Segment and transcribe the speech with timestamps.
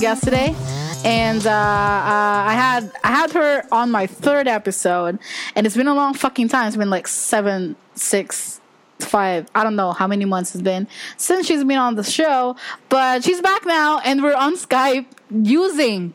[0.00, 0.56] guest today.
[1.04, 5.18] And uh, uh, I had I had her on my third episode,
[5.54, 6.68] and it's been a long fucking time.
[6.68, 8.60] It's been like seven, six,
[8.98, 9.48] five.
[9.54, 12.56] I don't know how many months it's been since she's been on the show,
[12.88, 16.14] but she's back now, and we're on Skype using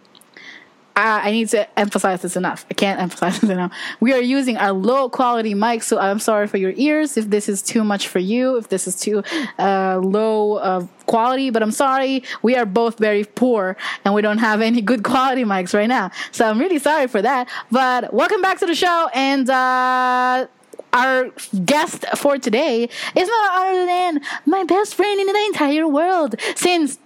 [0.96, 2.66] I, I need to emphasize this enough.
[2.70, 3.72] I can't emphasize this enough.
[4.00, 7.50] We are using our low quality mic, so I'm sorry for your ears if this
[7.50, 9.24] is too much for you, if this is too
[9.60, 12.24] uh, low uh, quality, but I'm sorry.
[12.42, 16.12] We are both very poor and we don't have any good quality mics right now.
[16.32, 17.50] So I'm really sorry for that.
[17.72, 20.48] But welcome back to the show and uh,
[20.94, 21.30] our
[21.66, 22.84] guest for today
[23.16, 27.00] is none other than my best friend in the entire world since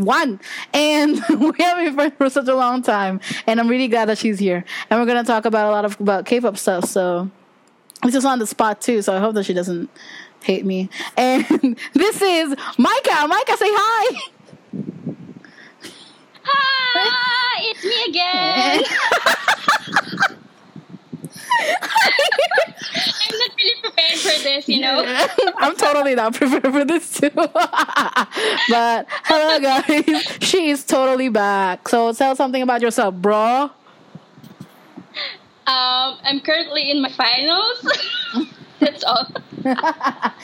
[0.00, 0.40] 2001
[0.72, 4.18] and we have been friends for such a long time and i'm really glad that
[4.18, 4.64] she's here.
[4.88, 7.30] And we're going to talk about a lot of about k-pop stuff so
[8.02, 9.90] this is on the spot too so i hope that she doesn't
[10.42, 10.88] hate me.
[11.16, 11.44] And
[11.92, 13.28] this is micah.
[13.28, 14.20] Micah say hi!
[16.42, 17.62] Hi!
[17.62, 18.82] It's me again
[21.60, 25.04] I'm not really prepared for this, you know.
[25.58, 27.30] I'm totally not prepared for this too.
[27.34, 30.38] but hello, guys.
[30.40, 31.88] She is totally back.
[31.88, 33.70] So tell something about yourself, bro.
[35.66, 37.92] Um, I'm currently in my finals.
[38.80, 39.26] That's all.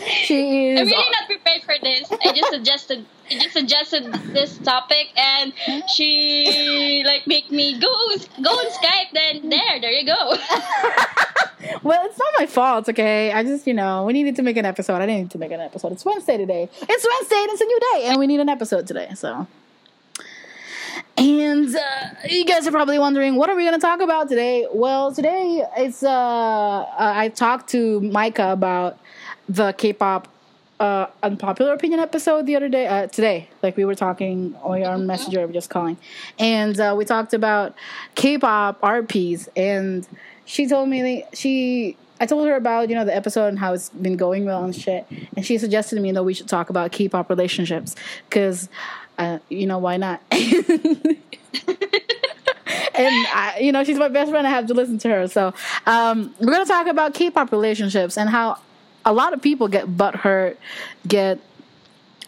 [0.07, 0.81] she is.
[0.81, 2.13] I'm really not prepared for this.
[2.25, 5.53] I just suggested, just suggested this topic, and
[5.95, 7.89] she like make me go
[8.43, 9.13] go on Skype.
[9.13, 10.15] Then there, there you go.
[11.83, 12.89] well, it's not my fault.
[12.89, 14.97] Okay, I just you know we needed to make an episode.
[14.97, 15.93] I didn't need to make an episode.
[15.93, 16.69] It's Wednesday today.
[16.73, 17.37] It's Wednesday.
[17.37, 19.11] and It's a new day, and we need an episode today.
[19.15, 19.47] So.
[21.19, 21.81] And uh,
[22.29, 24.67] you guys are probably wondering, what are we going to talk about today?
[24.71, 28.99] Well, today it's uh, uh, I talked to Micah about
[29.49, 30.29] the K-pop
[30.81, 32.87] uh, unpopular opinion episode the other day.
[32.87, 35.97] Uh, today, like we were talking on our messenger, we just calling,
[36.39, 37.75] and uh, we talked about
[38.15, 40.07] K-pop RPs, and
[40.45, 41.97] she told me she.
[42.19, 44.75] I told her about you know the episode and how it's been going well and
[44.75, 45.07] shit,
[45.37, 47.95] and she suggested to me that we should talk about K-pop relationships
[48.29, 48.69] because
[49.19, 50.23] uh, you know why not?
[50.31, 51.17] and
[52.95, 54.47] I, you know she's my best friend.
[54.47, 55.29] I have to listen to her.
[55.29, 55.53] So
[55.87, 58.59] um, we're gonna talk about K-pop relationships and how
[59.07, 60.57] a lot of people get butthurt,
[61.07, 61.39] get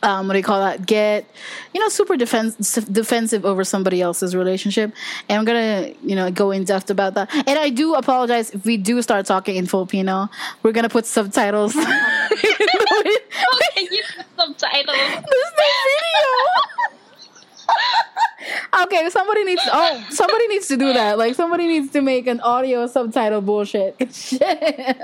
[0.00, 0.87] um, what do you call that?
[0.87, 1.27] Get
[1.75, 4.93] you know super defense, defensive over somebody else's relationship,
[5.28, 7.34] and I'm gonna you know go in depth about that.
[7.34, 10.28] And I do apologize if we do start talking in Filipino.
[10.62, 11.77] We're gonna put subtitles.
[11.77, 11.88] okay,
[13.91, 14.97] you put subtitles.
[15.28, 16.28] This is video.
[18.84, 19.62] okay, somebody needs.
[19.67, 21.19] Oh, somebody needs to do that.
[21.19, 23.97] Like somebody needs to make an audio subtitle bullshit.
[24.15, 24.97] Shit.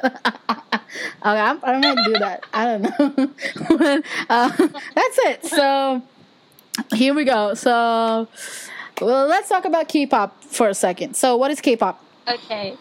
[0.94, 2.44] Okay, I'm, I'm gonna do that.
[2.53, 3.31] I don't know.
[3.78, 4.49] but, uh,
[4.94, 5.47] that's it.
[5.47, 6.03] So
[6.93, 7.55] here we go.
[7.55, 8.28] So
[9.00, 11.15] well, let's talk about K-pop for a second.
[11.16, 12.00] So, what is K-pop?
[12.28, 12.77] Okay.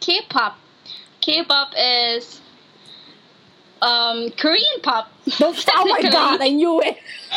[0.00, 0.58] K-pop.
[1.20, 2.42] K-pop is
[3.80, 5.10] um, Korean pop.
[5.40, 6.98] oh my god, I knew it.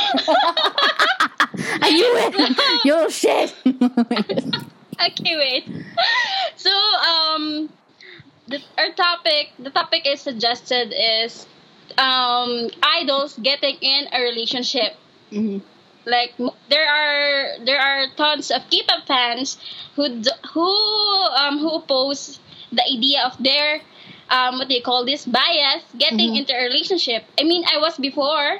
[1.82, 2.86] I knew it.
[2.86, 3.56] Yo, shit.
[3.66, 5.70] okay, wait.
[6.58, 7.70] So, um,
[8.48, 11.46] the, our topic, the topic is suggested is
[11.98, 14.94] um, idols getting in a relationship.
[15.32, 15.60] Mm-hmm.
[16.06, 16.34] Like
[16.70, 19.58] there are there are tons of K-pop fans
[19.96, 20.70] who who
[21.36, 22.40] um who oppose
[22.72, 23.82] the idea of their
[24.30, 26.48] um, what do you call this bias getting mm-hmm.
[26.48, 27.26] into a relationship.
[27.38, 28.60] I mean, I was before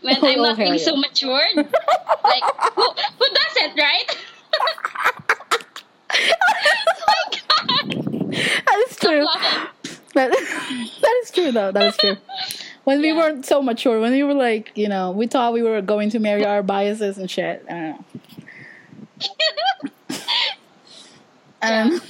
[0.00, 1.52] when oh, I'm not being so matured.
[1.56, 2.44] like
[2.74, 4.08] who who doesn't, right?
[6.12, 7.24] oh my
[7.92, 9.26] god, that is true.
[10.14, 11.72] That, that is true though.
[11.72, 12.16] That is true.
[12.84, 13.12] When yeah.
[13.12, 16.10] we weren't so mature, when we were like, you know, we thought we were going
[16.10, 17.64] to marry our biases and shit.
[17.68, 18.04] I don't know.
[21.62, 22.00] Um,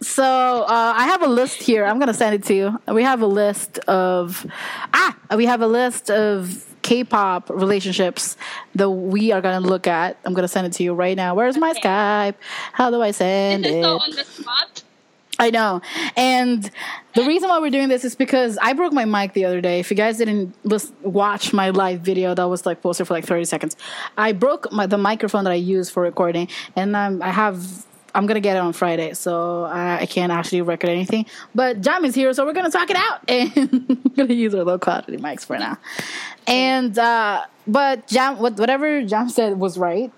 [0.00, 1.84] so uh, I have a list here.
[1.84, 2.80] I'm gonna send it to you.
[2.86, 4.46] We have a list of
[4.92, 8.36] ah, we have a list of K-pop relationships
[8.76, 10.16] that we are gonna look at.
[10.24, 11.34] I'm gonna send it to you right now.
[11.34, 11.72] Where's my.
[11.72, 12.36] Skype?
[12.72, 13.82] How do I send it?
[13.82, 14.83] So on the spot.
[15.38, 15.82] I know.
[16.16, 16.70] And
[17.14, 19.80] the reason why we're doing this is because I broke my mic the other day.
[19.80, 20.54] If you guys didn't
[21.02, 23.76] watch my live video that was like posted for like 30 seconds,
[24.16, 27.84] I broke my, the microphone that I use for recording, and um, I have
[28.14, 31.26] I'm gonna get it on Friday, so I, I can't actually record anything.
[31.54, 34.62] But Jam is here, so we're gonna talk it out, and we're gonna use our
[34.62, 35.78] low quality mics for now.
[36.46, 40.12] And uh, but Jam, what, whatever Jam said was right.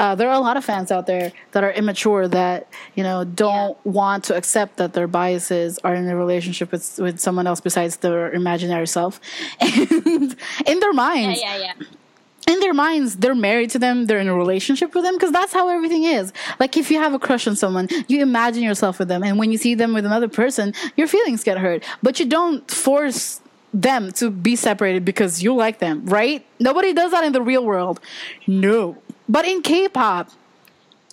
[0.00, 3.22] Uh, there are a lot of fans out there that are immature that you know
[3.22, 7.60] don't want to accept that their biases are in a relationship with with someone else
[7.60, 9.20] besides their imaginary self,
[9.60, 10.36] and
[10.66, 11.38] in their minds.
[11.42, 12.52] Yeah, yeah, yeah.
[12.52, 15.52] in their minds, they're married to them, they're in a relationship with them, because that's
[15.52, 16.32] how everything is.
[16.58, 19.52] Like if you have a crush on someone, you imagine yourself with them, and when
[19.52, 21.84] you see them with another person, your feelings get hurt.
[22.02, 23.42] But you don't force
[23.74, 26.44] them to be separated because you like them, right?
[26.58, 28.00] Nobody does that in the real world.
[28.46, 28.96] No.
[29.30, 30.28] But in K-pop,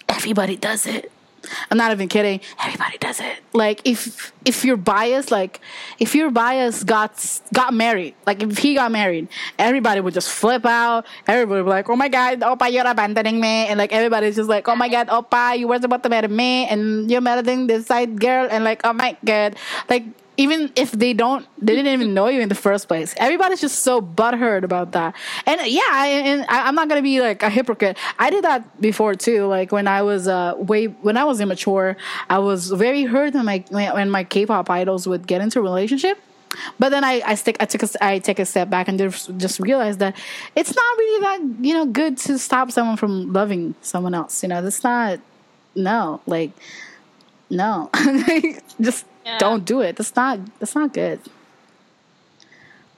[0.09, 1.11] everybody does it.
[1.69, 2.41] I'm not even kidding.
[2.59, 3.37] Everybody does it.
[3.53, 5.61] Like if if you're biased, like
[5.99, 7.13] if your bias got
[7.53, 9.29] got married, like if he got married,
[9.59, 11.05] everybody would just flip out.
[11.27, 14.49] Everybody would be like, "Oh my god, Oppa, you're abandoning me," and like everybody's just
[14.49, 17.85] like, "Oh my god, Oppa, you were about to marry me, and you're marrying this
[17.85, 19.55] side girl," and like, "Oh my god,"
[19.87, 20.03] like
[20.37, 23.13] even if they don't they didn't even know you in the first place.
[23.17, 25.15] Everybody's just so butthurt about that.
[25.45, 27.97] And yeah I, and I, i'm not gonna be like a hypocrite.
[28.17, 29.45] I did that before too.
[29.47, 31.97] Like when i was uh way when i was immature
[32.29, 36.19] i was very hurt when my when my k-pop idols would get into a relationship.
[36.79, 38.97] But then I, I stick I took a, I take a step back and
[39.37, 40.15] just realized that
[40.55, 44.43] it's not really that you know good to stop someone from loving someone else.
[44.43, 45.19] You know, that's not
[45.75, 46.51] no like
[47.49, 47.89] no.
[48.81, 49.37] Just Yeah.
[49.39, 49.97] don't do it.
[49.97, 51.19] That's not that's not good.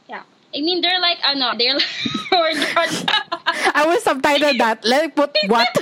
[0.08, 0.22] Yeah.
[0.56, 1.90] I mean, they're like, oh no, they're like,
[2.32, 3.72] oh.
[3.74, 4.86] I will subtitle that.
[4.86, 5.68] Let me put what?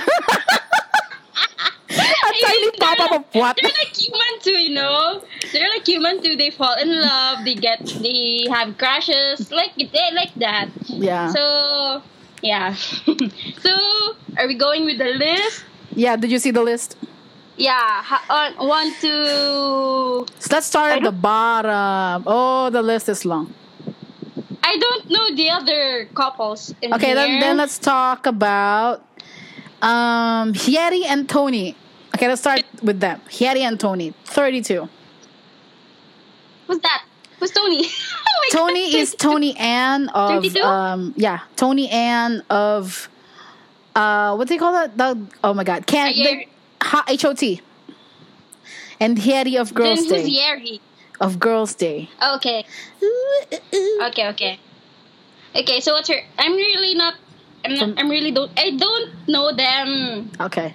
[1.90, 3.58] a tiny pop up of what?
[3.60, 5.22] They're like human too, you know.
[5.52, 6.34] They're like human too.
[6.36, 7.44] They fall in love.
[7.44, 7.84] They get.
[8.00, 9.52] They have crashes.
[9.52, 10.70] Like they like that.
[10.86, 11.28] Yeah.
[11.30, 12.02] So
[12.40, 12.72] yeah.
[12.72, 15.64] so are we going with the list?
[15.92, 16.16] yeah.
[16.16, 16.96] Did you see the list?
[17.58, 18.02] Yeah.
[18.02, 20.26] Ha- on one, two.
[20.38, 22.22] So let's start at the bottom.
[22.26, 23.52] Oh, the list is long.
[24.62, 29.02] I don't know the other couples in Okay, then then let's talk about
[29.82, 31.74] um Hyeri and Tony.
[32.14, 33.20] Okay, let's start with them.
[33.28, 34.88] Hyeri and Tony, 32.
[36.66, 37.02] Who's that?
[37.40, 37.82] Who's Tony?
[38.28, 38.98] oh Tony God.
[38.98, 40.60] is Tony An of 32?
[40.62, 43.08] um yeah, Tony An of
[43.96, 44.96] uh what do they call that?
[44.96, 46.48] The, oh my god, can Hyeri.
[46.80, 47.60] The ha, HOT.
[49.00, 50.26] And Hyeri of Then Girls who's Day.
[50.28, 50.80] Yeri?
[51.20, 52.08] Of Girls Day.
[52.34, 52.64] Okay.
[54.02, 54.58] Okay, okay.
[55.54, 57.14] Okay, so what's your I'm really not
[57.64, 60.30] I'm not From- I'm really don't I don't know them.
[60.40, 60.74] Okay.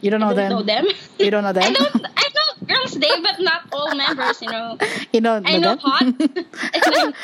[0.00, 0.50] You don't know I don't them.
[0.50, 0.86] know them.
[1.18, 1.64] You don't know them.
[1.64, 4.78] I don't I know Girls Day but not all members, you know.
[5.12, 5.78] you don't know I know them.
[5.82, 7.14] Hot.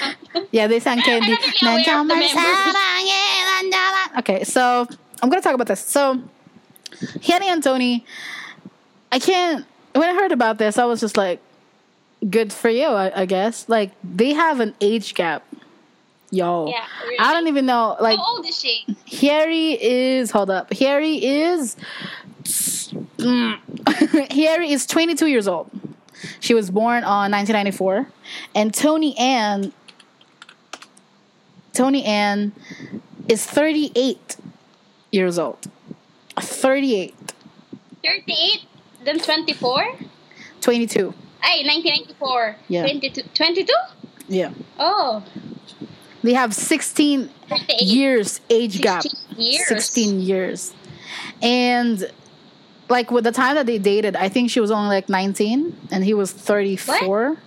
[0.53, 1.37] Yeah, they sang Candy.
[1.63, 2.33] Really aware of the members.
[4.19, 4.87] Okay, so
[5.23, 5.81] I'm gonna talk about this.
[5.81, 6.21] So,
[7.23, 8.05] Henny and Tony,
[9.13, 9.67] I can't.
[9.93, 11.41] When I heard about this, I was just like,
[12.29, 13.69] "Good for you," I, I guess.
[13.69, 15.45] Like they have an age gap.
[16.31, 17.19] Yo, Yeah, really?
[17.21, 17.97] I don't even know.
[18.01, 18.85] Like How old is she?
[19.21, 20.73] Harry is hold up.
[20.73, 21.77] Harry is
[22.45, 25.71] mm, Harry is 22 years old.
[26.41, 28.09] She was born on 1994,
[28.55, 29.73] and Tony An
[31.73, 32.53] Tony An
[33.29, 34.37] is 38
[35.11, 35.71] years old.
[36.41, 37.15] 38,
[38.05, 38.61] 38,
[39.05, 39.85] then 24?
[40.61, 41.15] 22.
[41.43, 42.57] Ay, 1994.
[42.69, 42.83] Yeah.
[42.83, 43.23] 22.
[43.35, 43.73] 22?
[44.29, 45.23] Yeah, Oh,
[46.23, 47.83] they have 16 38.
[47.83, 49.03] years age gap.
[49.03, 49.67] 16 years.
[49.69, 50.75] 16 years.
[51.43, 52.11] And
[52.89, 56.03] like with the time that they dated, I think she was only like 19 and
[56.05, 57.29] he was 34.
[57.31, 57.39] What?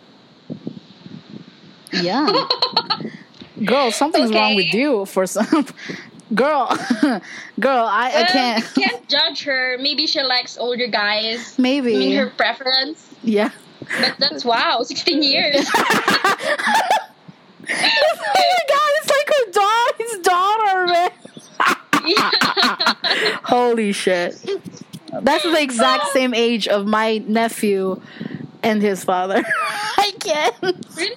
[1.92, 2.48] Yeah.
[3.66, 5.66] Girl, something's wrong with you for some
[6.34, 6.68] Girl,
[7.60, 8.64] girl, I, I um, can't.
[8.76, 9.78] can't judge her.
[9.80, 11.58] Maybe she likes older guys.
[11.58, 11.96] Maybe.
[11.96, 13.08] I mean, her preference.
[13.24, 13.52] yeah.
[13.80, 15.70] But that's wow, 16 years.
[15.76, 15.88] oh
[17.70, 17.76] my
[18.70, 21.12] god, it's like her daughter, his daughter, man.
[23.44, 24.38] Holy shit.
[25.22, 26.14] That's the exact oh.
[26.14, 28.02] same age of my nephew
[28.64, 29.44] and his father.
[29.98, 30.56] I can't.
[30.96, 31.16] really?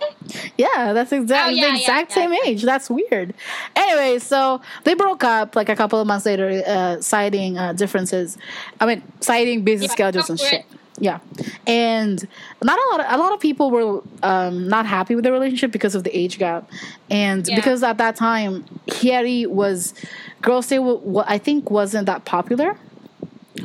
[0.56, 2.38] Yeah, that's exactly Oh, yeah, the exact yeah, same yeah.
[2.47, 2.62] age.
[2.62, 3.35] That's weird.
[3.76, 8.37] Anyway, so they broke up like a couple of months later, uh, citing uh, differences.
[8.80, 10.64] I mean, citing busy schedules and shit.
[11.02, 11.20] Yeah,
[11.66, 12.26] and
[12.62, 13.00] not a lot.
[13.00, 16.14] Of, a lot of people were um, not happy with the relationship because of the
[16.14, 16.70] age gap,
[17.11, 18.66] and because at that time,
[19.00, 19.94] Harry was
[20.42, 20.78] Girls' Day.
[20.78, 22.76] wa- I think wasn't that popular.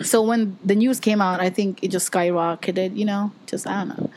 [0.01, 2.97] So when the news came out, I think it just skyrocketed.
[2.97, 4.09] You know, just I don't know,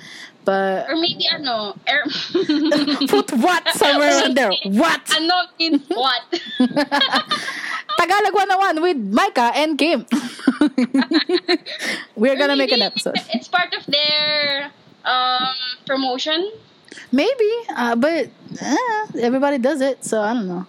[0.45, 2.05] but Or maybe ano, er,
[3.09, 4.53] put what somewhere in there?
[4.65, 5.05] What?
[5.13, 6.25] ano means what?
[7.99, 10.07] Tagalog 101 with Micah and Kim.
[12.17, 13.17] We're gonna make an episode.
[13.35, 14.71] It's part of their
[15.05, 16.51] um promotion.
[17.13, 18.31] Maybe, uh, but
[18.63, 20.67] uh, everybody does it, so I don't know.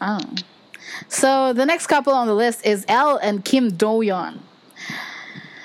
[0.00, 0.42] I don't know.
[1.08, 4.38] So the next couple on the list is Elle and Kim Do-yeon.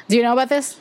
[0.08, 0.78] Do you know about this?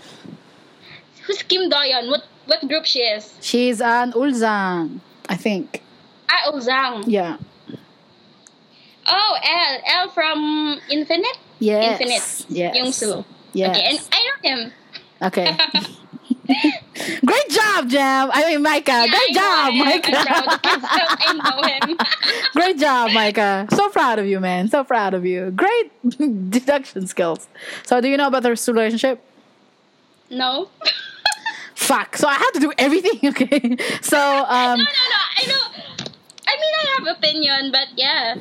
[1.27, 2.11] Who's Kim Do-yeon?
[2.11, 3.33] What what group she is?
[3.41, 5.83] She's an Ulzang, I think.
[6.29, 7.05] Ah, Ozang.
[7.07, 7.37] Yeah.
[9.07, 9.81] Oh, L.
[9.87, 11.39] L from Infinite?
[11.59, 12.01] Yes.
[12.01, 12.47] Infinite.
[12.49, 12.77] Yes.
[12.77, 13.25] Youngsu.
[13.53, 13.77] Yes.
[13.77, 14.73] Okay, and I know him.
[15.23, 15.57] Okay.
[17.25, 18.31] Great job, Jam.
[18.33, 18.91] I mean, Micah.
[18.91, 20.03] Yeah, Great job, know him.
[20.05, 21.17] I'm proud Micah.
[21.21, 21.99] I know him.
[22.53, 23.67] Great job, Micah.
[23.75, 24.69] So proud of you, man.
[24.69, 25.51] So proud of you.
[25.51, 25.91] Great
[26.51, 27.49] deduction skills.
[27.85, 29.21] So, do you know about their relationship?
[30.31, 30.69] no.
[31.75, 32.17] Fuck.
[32.17, 33.19] So I have to do everything.
[33.33, 33.77] Okay.
[34.03, 35.21] So, um, No, no, no.
[35.37, 36.07] I know.
[36.47, 38.35] I mean, I have opinion, but yeah.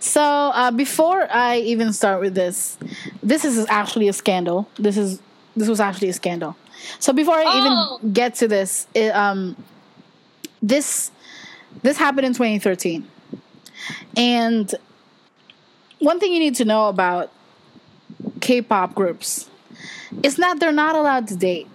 [0.00, 2.78] so uh, before I even start with this,
[3.22, 4.68] this is actually a scandal.
[4.78, 5.20] This is
[5.54, 6.56] this was actually a scandal.
[6.98, 7.98] So before I Oh.
[8.00, 9.56] even get to this, it, um,
[10.62, 11.10] this
[11.82, 13.06] this happened in 2013,
[14.16, 14.74] and
[15.98, 17.30] one thing you need to know about
[18.40, 19.48] K-pop groups
[20.22, 21.66] is that they're not allowed to date.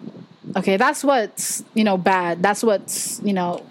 [0.55, 2.41] Okay, that's what's you know bad.
[2.41, 3.65] That's what's you know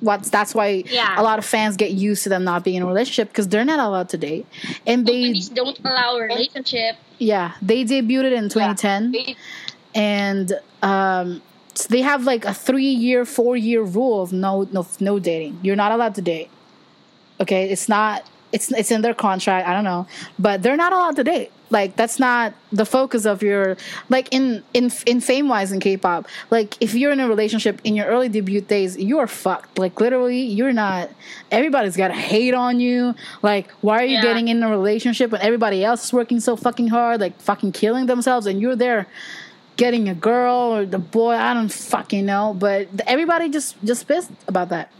[0.00, 1.20] what's that's why Yeah.
[1.20, 3.64] a lot of fans get used to them not being in a relationship because they're
[3.64, 4.46] not allowed to date.
[4.86, 6.96] And they Companies don't allow a relationship.
[7.18, 9.36] yeah they debuted in 2010 They-
[9.94, 11.42] and um,
[11.74, 15.58] so they have like a three year, four year rule of no, no, no dating.
[15.62, 16.50] You're not allowed to date.
[17.40, 18.24] Okay, it's not.
[18.52, 19.66] It's it's in their contract.
[19.66, 20.06] I don't know,
[20.38, 21.50] but they're not allowed to date.
[21.70, 23.78] Like that's not the focus of your
[24.10, 26.28] like in in in fame wise in K-pop.
[26.50, 29.78] Like if you're in a relationship in your early debut days, you are fucked.
[29.78, 31.08] Like literally, you're not.
[31.50, 33.14] Everybody's got to hate on you.
[33.40, 34.22] Like why are you Yeah.
[34.22, 38.04] getting in a relationship when everybody else is working so fucking hard, like fucking killing
[38.04, 39.06] themselves, and you're there
[39.76, 44.30] getting a girl or the boy i don't fucking know but everybody just just pissed
[44.46, 44.90] about that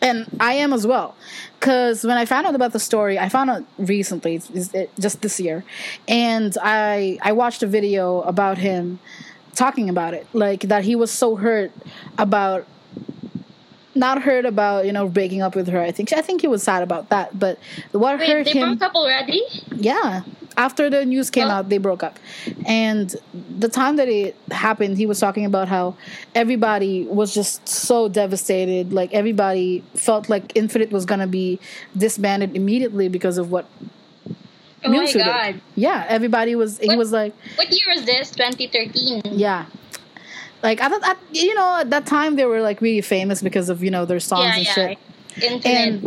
[0.00, 1.14] and i am as well
[1.58, 4.40] because when i found out about the story i found out recently
[4.74, 5.64] it, just this year
[6.08, 8.98] and i i watched a video about him
[9.54, 11.70] talking about it like that he was so hurt
[12.18, 12.66] about
[13.94, 16.62] not hurt about you know breaking up with her i think i think he was
[16.62, 17.58] sad about that but
[17.92, 19.42] what Wait, hurt they him broke up already?
[19.76, 20.22] yeah.
[20.56, 22.18] After the news came out, they broke up.
[22.66, 23.14] And
[23.58, 25.96] the time that it happened, he was talking about how
[26.34, 28.92] everybody was just so devastated.
[28.92, 31.58] Like everybody felt like Infinite was gonna be
[31.96, 33.66] disbanded immediately because of what
[34.84, 35.24] Oh my Myungsoo did.
[35.26, 35.60] god.
[35.76, 38.30] Yeah, everybody was he was like, What year was this?
[38.32, 39.22] 2013.
[39.38, 39.66] Yeah.
[40.62, 43.68] Like I thought at, you know, at that time they were like really famous because
[43.68, 44.72] of, you know, their songs Yeah, and yeah.
[44.74, 44.98] shit.
[45.42, 45.64] Infinite.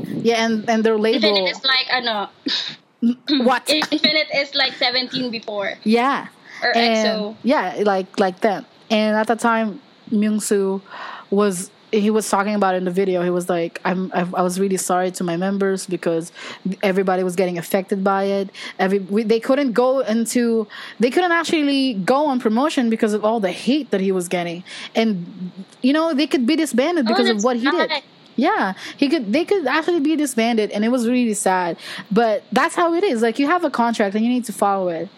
[0.08, 2.30] And yeah, and, and their label Infinite is like, ano,
[3.02, 3.70] what?
[3.70, 5.74] Infinite is like 17 before.
[5.84, 6.28] Yeah.
[6.64, 7.36] Or and EXO.
[7.44, 8.66] yeah, like like that.
[8.90, 10.82] And at the time, Myung
[11.30, 13.24] was he was talking about it in the video.
[13.24, 16.32] He was like, "I'm I, I was really sorry to my members because
[16.84, 18.50] everybody was getting affected by it.
[18.80, 20.68] Every we, they couldn't go into
[21.00, 24.64] they couldn't actually go on promotion because of all the hate that he was getting,
[24.94, 28.04] and you know they could be disbanded oh, because of Oh, that's what he did."
[28.36, 29.32] Yeah, he could.
[29.32, 31.78] They could actually be disbanded, and it was really sad.
[32.12, 33.22] But that's how it is.
[33.22, 35.10] Like you have a contract, and you need to follow it.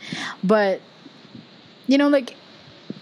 [0.44, 0.82] But
[1.88, 2.36] you know, like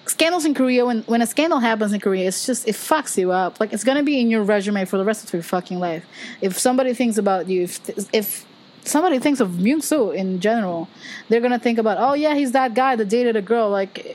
[0.06, 0.86] scandals in Korea.
[0.86, 3.60] When when a scandal happens in Korea, it's just it fucks you up.
[3.60, 6.06] Like it's gonna be in your resume for the rest of your fucking life.
[6.42, 8.46] If somebody thinks about you, if if
[8.84, 10.88] somebody thinks of Myung Soo in general,
[11.30, 14.06] they're gonna think about, oh yeah, he's that guy that dated a girl like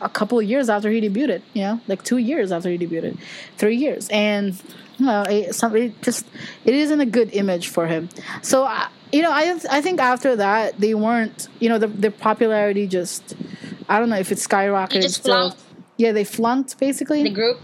[0.00, 1.42] a couple of years after he debuted.
[1.52, 3.18] You know, like two years after he debuted,
[3.56, 4.60] three years, and
[5.02, 6.26] know, it, somebody just
[6.64, 8.08] it isn't a good image for him.
[8.42, 8.64] So.
[8.64, 11.48] I you know, I I think after that they weren't.
[11.60, 13.36] You know, the their popularity just.
[13.86, 14.92] I don't know if it's skyrocketed.
[14.92, 15.58] They just flunked.
[15.98, 17.22] Yeah, they flunked basically.
[17.22, 17.60] The group.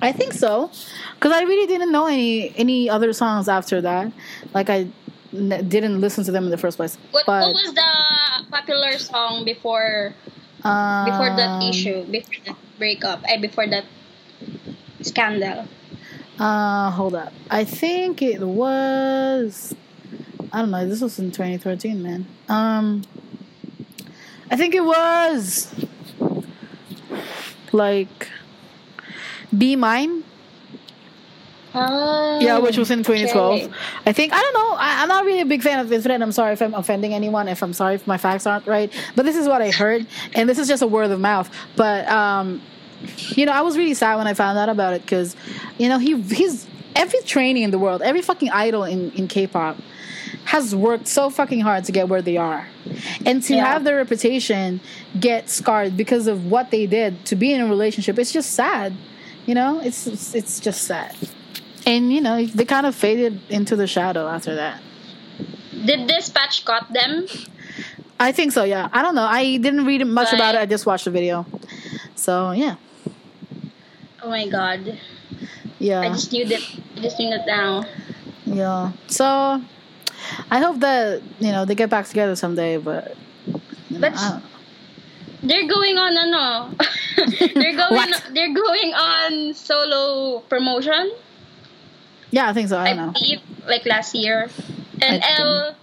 [0.00, 0.70] I think so,
[1.14, 4.12] because I really didn't know any any other songs after that.
[4.54, 4.88] Like I
[5.34, 6.96] n- didn't listen to them in the first place.
[7.10, 10.14] What, but what was the popular song before
[10.62, 13.84] um, before that issue, before that breakup, and before that
[15.02, 15.66] scandal?
[16.38, 17.32] Uh, hold up.
[17.50, 19.74] I think it was.
[20.52, 20.86] I don't know.
[20.86, 22.26] This was in 2013, man.
[22.48, 23.02] Um,
[24.50, 25.74] I think it was
[27.72, 28.28] like
[29.56, 30.24] "Be Mine."
[31.74, 33.62] Oh, Yeah, which was in 2012.
[33.64, 33.72] okay.
[34.06, 34.72] I think I don't know.
[34.78, 36.22] I, I'm not really a big fan of Infinite.
[36.22, 37.46] I'm sorry if I'm offending anyone.
[37.46, 40.48] If I'm sorry if my facts aren't right, but this is what I heard, and
[40.48, 41.50] this is just a word of mouth.
[41.76, 42.62] But um,
[43.30, 45.36] you know, I was really sad when I found out about it because,
[45.78, 49.76] you know, he he's every trainee in the world, every fucking idol in in K-pop
[50.44, 52.66] has worked so fucking hard to get where they are,
[53.26, 53.66] and to Yeah.
[53.66, 54.80] have their reputation
[55.18, 58.18] get scarred because of what they did to be in a relationship.
[58.18, 58.94] It's just sad,
[59.46, 59.80] you know.
[59.80, 61.14] It's it's, it's just sad,
[61.86, 64.80] and you know they kind of faded into the shadow after that.
[65.84, 67.26] Did Dispatch caught them?
[68.18, 68.64] I think so.
[68.64, 69.22] Yeah, I don't know.
[69.22, 70.60] I didn't read much about it.
[70.60, 71.46] I just watched the video.
[72.16, 72.74] So yeah,
[74.22, 74.98] Oh my god.
[75.78, 76.60] yeah, I just knew that.
[76.96, 77.84] I just knew that now.
[78.46, 78.92] yeah.
[79.06, 79.62] So
[80.50, 82.76] I hope that you know they get back together someday.
[82.78, 83.54] But you
[83.90, 84.48] know, That's- I don't know.
[85.40, 86.74] They're going on ano.
[87.54, 87.94] they're going.
[87.94, 88.22] What?
[88.34, 91.12] They're going on solo promotion.
[92.32, 92.76] yeah, I think so.
[92.76, 93.12] I I, don't know.
[93.12, 94.50] believe, like last year,
[95.00, 95.74] and I L, um,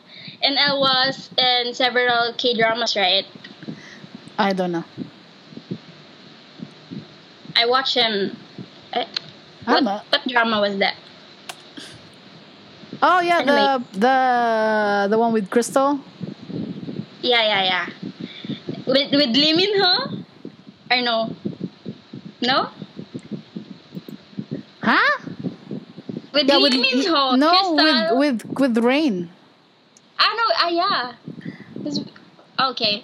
[0.44, 3.26] and L was in several K dramas, right?
[4.38, 4.84] I don't know.
[7.56, 8.36] I watched him.
[8.94, 9.06] Eh,
[9.66, 10.96] what, what drama was that?
[13.02, 13.56] Oh yeah, Anyway.
[13.56, 16.00] the the the one with Krystal.
[17.22, 17.86] Yeah, yeah, yeah.
[18.86, 20.24] With with Lee Min Ho,
[20.92, 21.36] or no?
[22.42, 22.70] No.
[24.82, 25.18] Huh?
[26.34, 28.18] With Yeah, Lee with Min Ho, no Krystal.
[28.20, 29.30] with with with Rain.
[30.20, 31.14] Ah no, ah yeah.
[32.72, 33.04] Okay.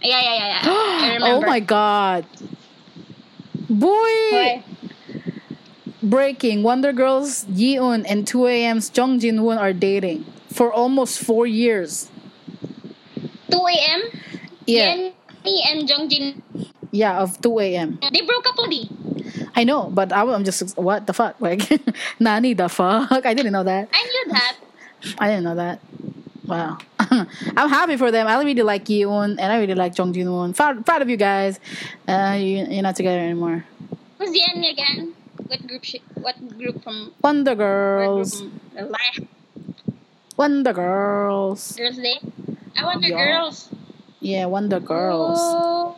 [0.00, 0.60] Yeah, yeah, yeah, yeah.
[0.64, 1.46] I remember.
[1.46, 2.24] oh my god.
[3.68, 4.62] Boy,
[6.02, 12.08] breaking Wonder Girls Yeon and 2AM's Jung Jin Woon are dating for almost four years.
[13.50, 14.02] 2 a.m.
[14.66, 15.12] Yeah,
[15.44, 16.42] Jennie and Jongjin,
[16.90, 18.00] yeah, of 2AM.
[18.12, 18.88] they broke up already.
[19.54, 21.68] I know, but I, am just what the fuck, like,
[22.20, 23.24] Nani the fuck?
[23.26, 23.88] I didn't know that.
[23.92, 24.56] I knew that.
[25.18, 25.80] I didn't know that.
[26.48, 26.78] Wow.
[26.98, 28.26] I'm happy for them.
[28.26, 30.54] I really like Yeon and I really like Jung Jin Woon.
[30.54, 31.60] Proud, proud of you guys.
[32.08, 33.64] Uh, you, you're not together anymore.
[34.18, 35.14] Who's Jennie again?
[35.46, 35.84] What group?
[35.84, 37.12] She, what group from?
[37.22, 38.40] Wonder What group Girls.
[38.40, 38.92] from
[40.38, 41.72] Wonder Girls.
[41.76, 42.18] Girls Day?
[42.76, 43.24] I Wonder Yeah.
[43.26, 43.68] girls.
[44.20, 45.38] Yeah, Wonder Girls.
[45.40, 45.96] Oh.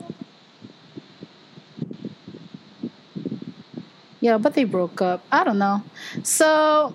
[4.21, 5.25] Yeah, but they broke up.
[5.33, 5.83] I don't know.
[6.23, 6.95] So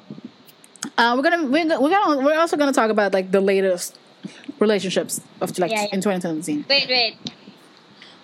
[0.98, 3.98] uh, we're gonna we're, gonna- we're gonna we're also gonna talk about like the latest
[4.60, 5.94] relationships of like Yeah, yeah.
[5.96, 6.66] in 2017.
[6.70, 7.18] Wait, wait,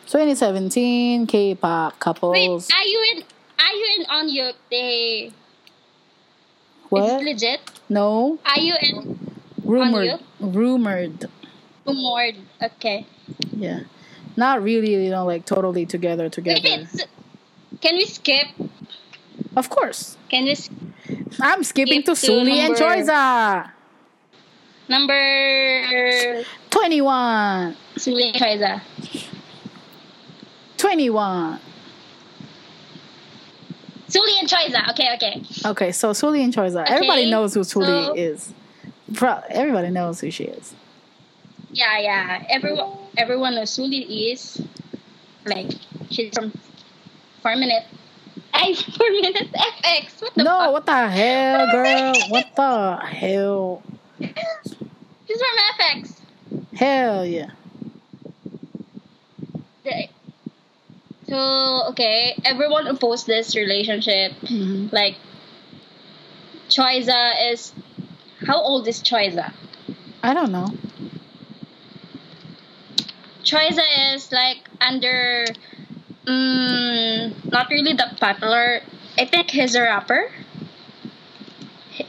[0.07, 2.31] 2017 K-pop couples.
[2.33, 2.45] wait.
[2.47, 2.69] couples.
[2.71, 3.23] Are you in?
[3.59, 5.31] Are you in on your day?
[6.89, 7.23] what?
[7.23, 7.61] Legit?
[7.89, 9.31] No, Are you in
[9.63, 10.19] rumored.
[10.39, 11.25] Rumored.
[11.85, 12.35] rumored?
[12.61, 13.05] Okay.
[13.55, 13.81] Yeah,
[14.35, 14.91] not really.
[15.03, 16.59] You know, like totally together together.
[16.63, 17.05] it's,
[17.81, 18.47] can we skip?
[19.55, 20.55] Of course, Can we?
[21.41, 23.69] I'm skipping Skip to to Sulli and Choiza.
[24.87, 27.75] Number 21.
[27.95, 28.81] Sulli and Choiza.
[30.77, 31.59] 21.
[34.09, 34.89] Sulli and Choiza.
[34.91, 35.41] Okay, okay.
[35.65, 36.85] Okay, so Sulli and Choiza.
[36.87, 38.53] Everybody knows who Sulli so- is.
[39.13, 40.73] Pro- everybody knows who she is.
[41.71, 42.43] Yeah, yeah.
[42.49, 44.61] Everyone, everyone knows Sulli is
[45.45, 45.69] like
[46.09, 46.51] she's from
[47.41, 47.55] Four
[48.53, 50.21] Ay, Four Minute FX.
[50.21, 50.45] What the fuck?
[50.45, 50.73] no, fuck?
[50.73, 52.13] what the hell, girl?
[52.29, 53.83] What the hell?
[55.27, 56.19] She's from FX.
[56.75, 57.51] Hell yeah.
[61.31, 64.33] So okay, everyone opposed this relationship.
[64.45, 65.15] hmm Like,
[66.67, 67.71] Choiza is
[68.45, 69.53] how old is Choiza?
[70.21, 70.67] I don't know.
[73.43, 75.45] Choiza is like under,
[76.25, 78.81] mm, not really that popular.
[79.17, 80.31] I think he's a rapper.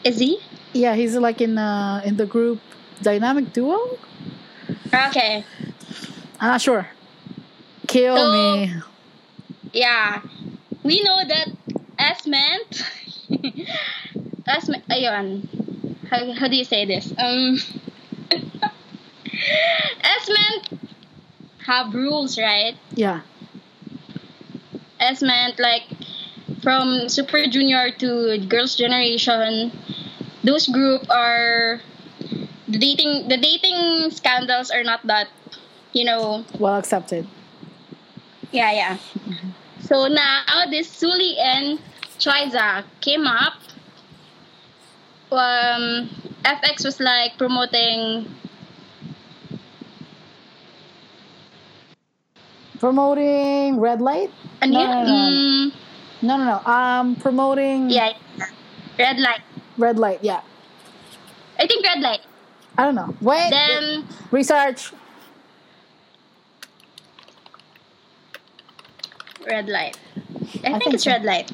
[0.05, 0.38] Is he?
[0.72, 2.61] Yeah, he's like in uh in the group
[3.03, 3.98] Dynamic Duo.
[4.92, 5.44] Okay.
[6.40, 6.88] I'm not sure.
[7.87, 8.72] Kill So- me.
[9.72, 10.22] Yeah.
[10.83, 11.48] We know that
[11.98, 12.83] Esment.
[14.48, 14.83] Esment.
[14.90, 15.46] Ayun.
[16.11, 17.12] How, how do you say this?
[17.18, 17.59] Um.
[20.03, 20.79] Esment
[21.66, 22.77] have rules, right?
[22.94, 23.20] Yeah.
[25.03, 25.83] Esment, like
[26.62, 29.73] from Super Junior to Girls' Generation,
[30.45, 31.81] those group are
[32.69, 35.29] the dating the dating scandals are not that,
[35.93, 37.27] you know, Well accepted.
[38.53, 38.99] Yeah, yeah.
[39.81, 41.81] So now this Sulli and
[42.19, 43.55] Choiza came up.
[45.33, 46.09] Um,
[46.45, 48.27] FX was like promoting.
[52.83, 54.33] Promoting red light?
[54.61, 55.12] And No, yeah, no, no.
[55.14, 55.73] mm,
[56.23, 56.59] No, no, no.
[56.73, 58.11] Um, promoting yeah,
[58.99, 59.40] red light.
[59.79, 60.18] red light.
[60.21, 60.40] Yeah.
[61.61, 62.23] I think red light.
[62.77, 63.14] I don't know.
[63.21, 63.51] Wait.
[63.51, 64.92] Then research.
[69.47, 69.97] red light.
[70.64, 71.12] I, think, think it's so.
[71.12, 71.53] red light.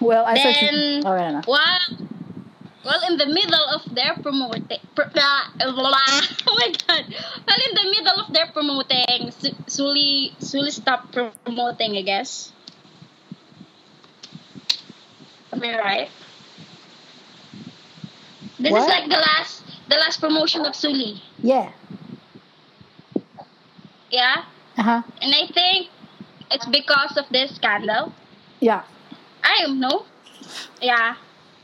[0.00, 0.60] Well, I searched.
[0.62, 2.01] Then Oh, I don't know.
[2.84, 7.04] Well in the middle of their promoting, pr- oh my god,
[7.46, 11.12] well in the middle of their promoting, Su- Sulli Sulli stopped
[11.44, 12.52] promoting, I guess.
[15.52, 16.10] Am I right?
[18.58, 18.82] This What?
[18.82, 21.20] is like the last the last promotion of Sulli.
[21.42, 21.70] Yeah.
[24.10, 24.44] Yeah?
[24.76, 25.02] Uh huh.
[25.20, 25.88] And I think
[26.50, 28.12] it's because of this scandal.
[28.60, 28.82] Yeah.
[29.42, 30.04] I don't know.
[30.80, 31.16] Yeah.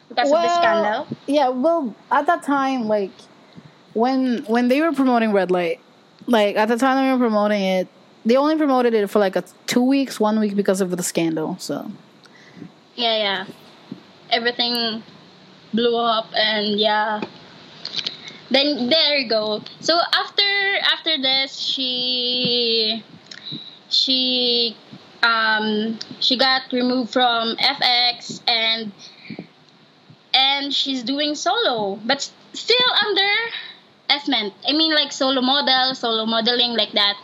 [0.08, 1.06] Because of the scandal.
[1.26, 3.10] Yeah, well, at that time, like
[3.94, 5.80] when when they were promoting Red Light,
[6.26, 7.88] like at the time they were promoting it,
[8.24, 11.56] they only promoted it for like a two weeks, one week because of the scandal.
[11.58, 11.90] So
[12.94, 13.46] Yeah, yeah.
[14.30, 15.02] Everything
[15.72, 17.20] blew up and yeah.
[18.50, 19.62] Then there you go.
[19.80, 20.42] So after
[20.90, 23.04] after this she
[23.88, 24.76] she
[25.22, 28.92] um she got removed from FX and
[30.46, 32.20] and she's doing solo but
[32.54, 33.32] still under
[34.08, 34.52] Esment.
[34.66, 37.16] I mean like solo model, solo modeling like that.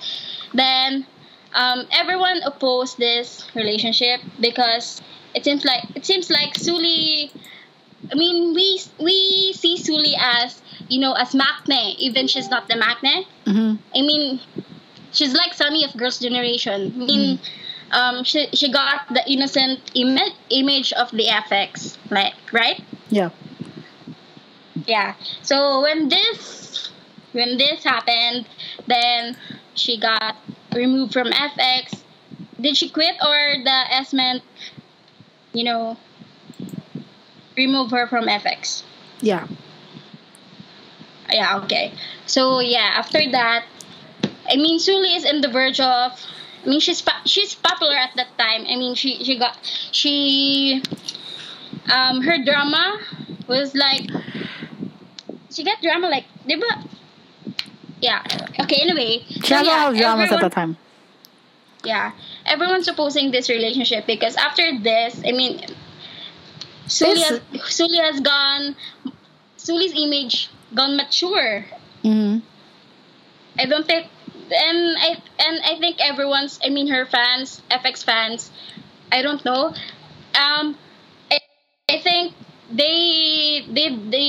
[0.53, 1.07] Then
[1.55, 5.01] um, everyone opposed this relationship because
[5.35, 7.31] it seems like it seems like Sulli.
[8.13, 12.75] I mean, we we see Sulli as you know as maknae, even she's not the
[12.75, 13.25] maknae.
[13.47, 13.79] mhm.
[13.97, 14.41] I mean,
[15.13, 16.93] she's like Sunny of Girls' Generation.
[17.01, 17.39] I mean,
[17.93, 22.83] um, she she got the innocent ima- image of the FX, like right?
[23.11, 23.31] Yeah,
[24.87, 25.15] Yeah.
[25.43, 26.91] So when this
[27.33, 28.47] when this happened,
[28.87, 29.37] then
[29.75, 30.37] she got
[30.75, 32.01] removed from FX.
[32.61, 34.41] Did she quit or the S-Men,
[35.53, 35.97] you know,
[37.57, 38.83] remove her from FX?
[39.21, 39.47] yeah,
[41.31, 41.93] Yeah, okay.
[42.27, 43.65] So yeah, after that,
[44.49, 46.13] I mean, Sulli is in the verge of.
[46.65, 48.65] I mean, she's she's popular at that time.
[48.69, 49.59] I mean, she she got
[49.93, 50.83] she
[51.91, 52.99] um her drama
[53.49, 54.09] was like
[55.53, 56.89] she got drama like diba?
[58.01, 58.23] Yeah.
[58.61, 58.77] Okay.
[58.83, 60.77] Anyway, she so has a yeah, lot of dramas at everyone- the time.
[61.85, 62.13] yeah,
[62.47, 65.65] everyone's opposing this relationship because after this, I mean,
[66.87, 68.77] Sulli has, Sulli has gone.
[69.59, 71.65] Sulli's image gone mature.
[72.03, 72.39] hmm
[73.59, 74.09] I don't think,
[74.51, 76.59] and I and I think everyone's.
[76.65, 78.51] I mean, her fans, FX fans.
[79.13, 79.73] I don't know.
[80.35, 80.77] Um,
[81.95, 82.35] I think
[82.71, 84.29] they they they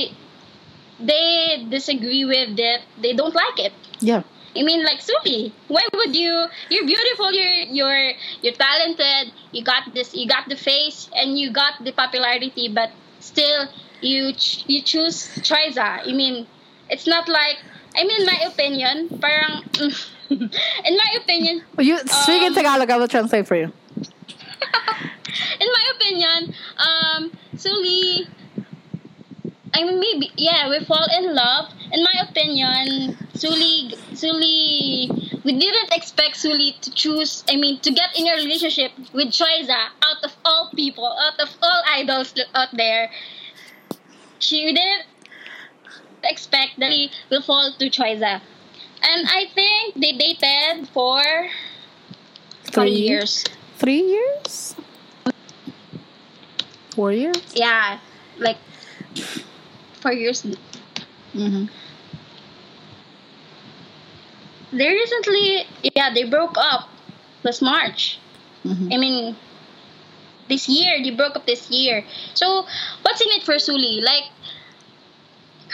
[1.00, 2.80] they disagree with it.
[3.02, 3.72] They don't like it.
[4.00, 4.22] Yeah,
[4.56, 6.46] I mean, like Sulli, why would you?
[6.70, 7.32] You're beautiful.
[7.32, 9.32] You're you're you're talented.
[9.52, 10.14] You got this.
[10.14, 12.68] You got the face, and you got the popularity.
[12.68, 13.68] But still,
[14.00, 16.06] you ch- you choose Choiza.
[16.06, 16.46] I mean,
[16.88, 17.58] it's not like.
[17.96, 19.64] I mean, my opinion, parang.
[20.30, 22.90] in my opinion, you speak in Um, Tagalog.
[22.90, 23.72] I will translate for you.
[25.60, 28.26] in my opinion, um, Sulli.
[29.74, 31.72] I mean, maybe yeah, we fall in love.
[31.92, 37.44] In my opinion, Sulli, Sulli, we didn't expect Sulli to choose.
[37.48, 41.50] I mean, to get in a relationship with Choiza out of all people, out of
[41.62, 43.10] all idols out there.
[44.38, 45.06] She didn't
[46.24, 48.40] expect that he will fall to Choiza,
[49.02, 51.22] and I think they dated for
[52.72, 53.44] Three years.
[53.78, 54.74] Three years.
[56.96, 57.36] Four years.
[57.54, 57.98] Yeah,
[58.38, 58.56] like
[60.00, 60.40] four years.
[61.32, 61.66] hmm
[64.72, 66.88] They recently, yeah, they broke up
[67.44, 68.18] last March.
[68.62, 69.36] hmm I mean,
[70.48, 72.02] this year they broke up this year.
[72.32, 72.64] So
[73.02, 74.00] what's in it for Sulli?
[74.02, 74.32] Like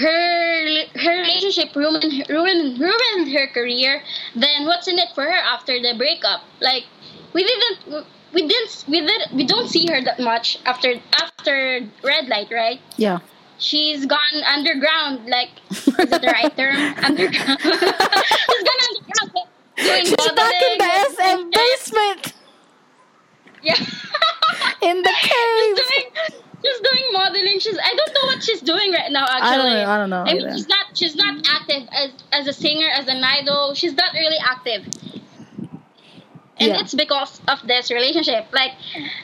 [0.03, 4.03] her her relationship ruined ruined ruined her career.
[4.35, 6.43] Then what's in it for her after the breakup?
[6.61, 6.85] Like
[7.33, 12.29] we didn't we didn't we did we don't see her that much after after red
[12.29, 12.81] light, right?
[12.97, 13.19] Yeah.
[13.59, 15.27] She's gone underground.
[15.29, 16.77] Like is that the right term?
[17.05, 17.61] Underground.
[17.63, 17.81] She's
[18.69, 19.33] gone underground.
[19.35, 22.33] like, Doing She's back in the SM basement.
[23.63, 23.75] Yeah.
[24.83, 25.77] In the she's cave.
[25.77, 27.59] doing she's doing modeling.
[27.61, 29.91] She's I don't know what she's doing right now Actually, I don't know.
[29.91, 30.23] I don't know.
[30.27, 30.57] I mean either.
[30.57, 33.75] she's not she's not active as as a singer, as an idol.
[33.75, 34.85] She's not really active.
[36.61, 36.81] And Yeah.
[36.81, 38.47] it's because of this relationship.
[38.53, 38.73] Like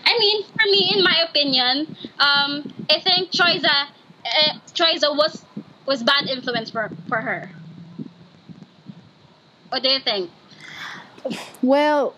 [0.05, 3.87] I mean, for me, in my opinion, um, I think Choiza
[4.27, 5.45] uh, Choiza was
[5.87, 7.51] was bad influence for for her.
[9.71, 10.31] What do you think?
[11.63, 12.15] Well,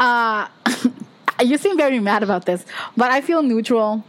[0.00, 0.48] uh,
[1.44, 2.64] you seem very mad about this,
[2.96, 4.04] but I feel neutral.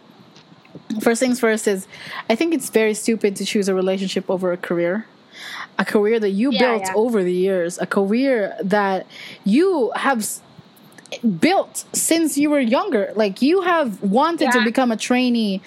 [1.01, 1.87] First things first is,
[2.29, 5.05] I think it's very stupid to choose a relationship over a career.
[5.77, 6.93] A career that you Yeah, built yeah.
[6.95, 9.05] over the years, a career that
[9.43, 10.25] you have
[11.39, 13.11] built since you were younger.
[13.15, 15.61] Like you have wanted to become a trainee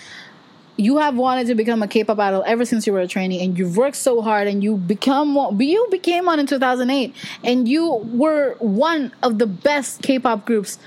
[0.79, 3.59] you have wanted to become a K-pop idol ever since you were a trainee, and
[3.59, 7.94] you've worked so hard, and you become one, you became one in 2008, and you
[8.12, 10.79] were one of the best K-pop groups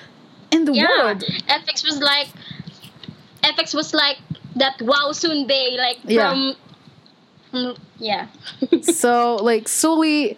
[0.50, 1.24] in the Yeah, world.
[1.24, 2.30] FX was like,
[3.44, 4.18] FX was like
[4.56, 6.30] that Wow Soon Bay, like Yeah.
[6.32, 6.56] from
[7.54, 8.28] Mm, yeah.
[8.82, 10.38] so like Sulli,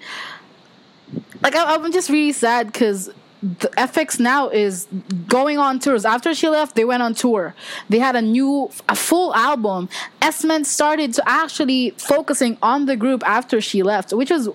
[1.43, 3.11] like I, I'm just really sad because
[3.43, 4.87] the FX now is
[5.27, 6.05] going on tours.
[6.05, 7.53] After she left, they went on tour.
[7.89, 9.89] They had a new, a full album.
[10.21, 14.47] S-Men started to actually focusing on the group after she left, which was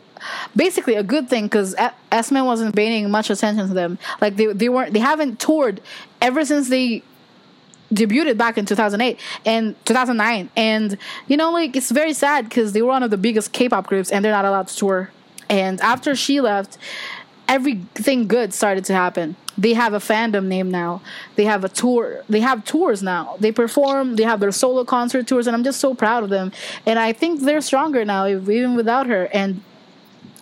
[0.56, 1.74] basically a good thing because
[2.10, 3.98] S-Men wasn't paying much attention to them.
[4.22, 5.82] Like they, they weren't, they haven't toured
[6.22, 7.02] ever since they
[7.92, 12.82] debuted back in 2008 and 2009 and you know like it's very sad because they
[12.82, 15.10] were one of the biggest k-pop groups and they're not allowed to tour
[15.48, 16.76] and after she left
[17.48, 19.34] everything good started to happen.
[19.56, 21.00] They have a fandom name now.
[21.34, 22.22] They have a tour.
[22.28, 23.36] They have tours now.
[23.40, 26.52] They perform they have their solo concert tours and i'm just so proud of them.
[26.86, 29.28] And i think they're stronger now even without her.
[29.32, 29.62] And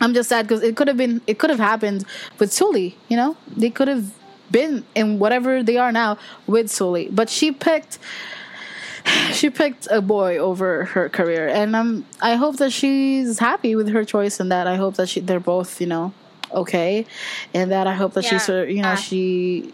[0.01, 2.05] i'm just sad because it could have been it could have happened
[2.39, 3.37] with Sulli you know?
[3.57, 4.13] They could have
[4.51, 7.09] been in whatever they are now with Sulli.
[7.15, 7.99] But she picked
[9.33, 11.49] she picked a boy over her career.
[11.49, 14.67] And um I hope that she's happy with her choice and that.
[14.67, 16.13] I hope that she they're both, you know,
[16.53, 17.07] okay.
[17.55, 18.39] And that I hope that Yeah.
[18.39, 18.95] she's you know, Ah.
[18.97, 19.73] she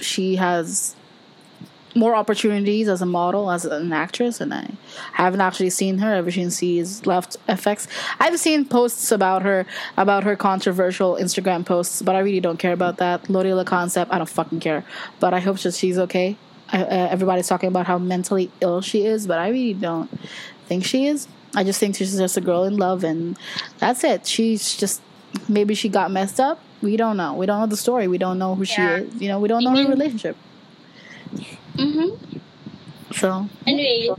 [0.00, 0.94] she has
[1.94, 4.66] more opportunities as a model, as an actress, and I
[5.12, 7.86] haven't actually seen her ever since she's left FX.
[8.18, 9.66] I've seen posts about her,
[9.98, 13.28] about her controversial Instagram posts, but I really don't care about that.
[13.28, 14.84] Lolita concept, I don't fucking care.
[15.20, 16.36] But I hope that she's okay.
[16.72, 20.08] I, uh, everybody's talking about how mentally ill she is, but I really don't
[20.66, 21.28] think she is.
[21.54, 23.36] I just think she's just a girl in love, and
[23.78, 24.26] that's it.
[24.26, 25.02] She's just
[25.48, 26.60] maybe she got messed up.
[26.80, 27.34] We don't know.
[27.34, 28.08] We don't know the story.
[28.08, 29.14] We don't know who she is.
[29.20, 30.36] You know, we don't know her relationship.
[31.76, 32.38] Mm-hmm.
[33.12, 34.14] So Anyway,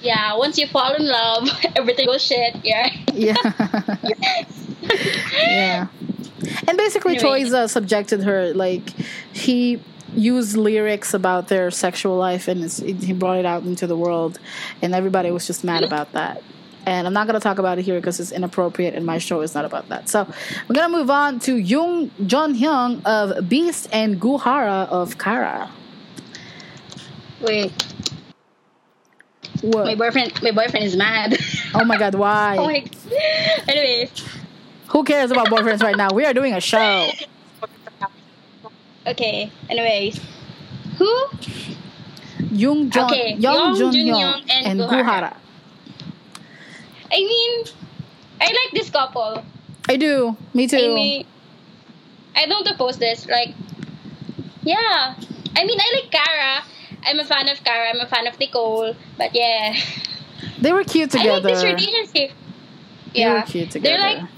[0.00, 0.36] yeah.
[0.36, 2.56] Once you fall in love, everything goes shit.
[2.64, 2.88] Yeah.
[3.12, 3.36] Yeah.
[5.34, 5.86] yeah.
[6.66, 7.40] And basically, Anyway.
[7.40, 8.90] Toys uh, subjected her, like,
[9.32, 9.80] he
[10.14, 14.38] used lyrics about their sexual life and it's, he brought it out into the world,
[14.82, 16.42] and everybody was just mad about that.
[16.84, 19.40] And I'm not going to talk about it here because it's inappropriate, and my show
[19.40, 20.08] is not about that.
[20.08, 20.26] So
[20.68, 25.16] we're going to move on to Jung John Hyung of Beast and Goo Hara of
[25.18, 25.70] Kara.
[27.40, 27.72] Wait,
[29.62, 29.84] What?
[29.86, 30.42] my boyfriend.
[30.42, 31.36] My boyfriend is mad.
[31.74, 32.56] oh my god, why?
[32.60, 32.84] oh my.
[33.68, 34.10] Anyway,
[34.88, 36.08] Who cares about boyfriends right now?
[36.12, 37.10] We are doing a show.
[39.06, 39.50] okay.
[39.70, 40.20] Anyways,
[40.98, 41.24] who?
[42.50, 45.04] Jung Jun, Okay, Young Jun Jun Young Young and and Goo Hara.
[45.04, 45.36] Guhara.
[47.12, 47.64] I mean,
[48.40, 49.44] I like this couple.
[49.88, 50.36] I do.
[50.54, 50.76] Me too.
[50.78, 51.26] I mean,
[52.34, 53.26] I don't oppose this.
[53.26, 53.54] Like,
[54.62, 55.14] yeah.
[55.56, 56.64] I mean, I like Kara.
[57.04, 57.90] I'm a fan of Kara.
[57.90, 58.94] I'm a fan of Nicole.
[59.18, 59.76] But yeah,
[60.60, 61.30] they were cute together.
[61.30, 62.36] I like this relationship.
[63.12, 63.28] Yeah.
[63.28, 63.98] They were cute together.
[63.98, 64.30] they're like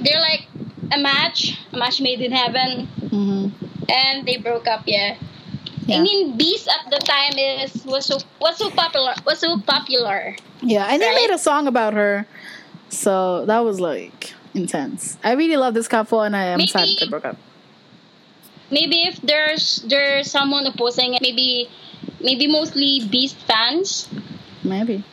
[0.00, 0.48] they're like
[0.92, 3.48] a match, a match made in heaven, hmm
[3.88, 4.82] and they broke up.
[4.86, 5.16] Yeah.
[5.86, 5.98] Yeah.
[5.98, 10.34] I mean, Beast at the time is was so was so popular was so popular.
[10.62, 11.28] Yeah, and they Right?
[11.28, 12.26] made a song about her,
[12.88, 15.18] so that was like intense.
[15.22, 17.36] I really love this couple, and I am Maybe- sad they broke up.
[18.70, 21.68] Maybe if there's there's someone opposing it, maybe
[22.20, 24.08] maybe mostly Beast fans.
[24.64, 25.04] Maybe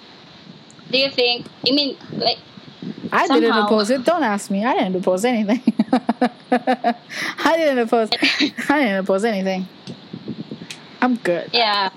[0.90, 1.48] Do you think?
[1.68, 2.40] I mean, like
[3.12, 4.06] I didn't oppose it.
[4.06, 4.64] Don't ask me.
[4.64, 5.62] I didn't oppose anything.
[6.52, 8.10] I didn't oppose.
[8.70, 9.68] I didn't oppose anything.
[11.02, 11.50] I'm good.
[11.54, 11.90] yeah.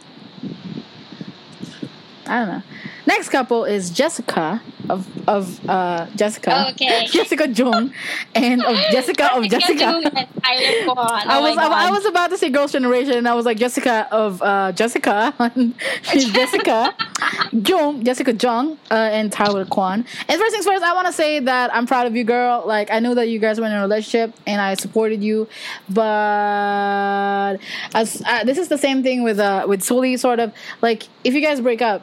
[2.26, 2.62] I don't know.
[3.06, 6.68] Next couple is Jessica of of uh Jessica.
[6.70, 7.06] Okay.
[7.10, 7.92] Jessica Jung
[8.34, 9.78] and of Jessica of Jessica.
[9.78, 13.28] Jung and Tyler I Oh was I, I was about to say Girls' Generation, and
[13.28, 15.34] I was like Jessica of uh, Jessica.
[16.02, 16.94] She's Jessica
[17.52, 20.06] Jung, Jessica Jung, uh, and Tyler Kwon.
[20.28, 22.62] And first things first, I want to say that I'm proud of you, girl.
[22.66, 25.48] Like I know that you guys were in a relationship, and I supported you,
[25.88, 27.58] but
[27.94, 31.34] as uh, this is the same thing with uh with Sulli, sort of like if
[31.34, 32.02] you guys break up,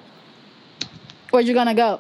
[1.32, 2.00] where you're gonna go?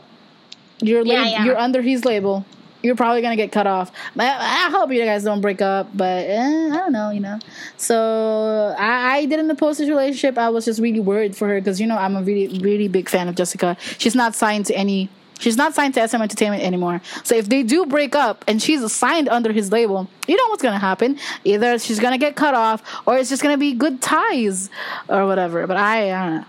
[0.82, 1.46] You're Yeah, lab- yeah.
[1.46, 2.46] you're under his label.
[2.84, 3.92] You're probably gonna get cut off.
[4.18, 5.90] I, I hope you guys don't break up.
[5.94, 7.38] But eh, I don't know, you know.
[7.78, 10.38] So I, I didn't oppose this relationship.
[10.38, 13.08] I was just really worried for her because you know I'm a really really big
[13.10, 13.78] fan of Jessica.
[14.00, 15.10] She's not signed to any.
[15.40, 17.02] She's not signed to SM Entertainment anymore.
[17.24, 20.62] So if they do break up and she's signed under his label, you know what's
[20.64, 21.18] gonna happen.
[21.44, 24.70] Either she's gonna get cut off, or it's just gonna be good ties,
[25.10, 25.66] or whatever.
[25.68, 26.46] But I, I don't know.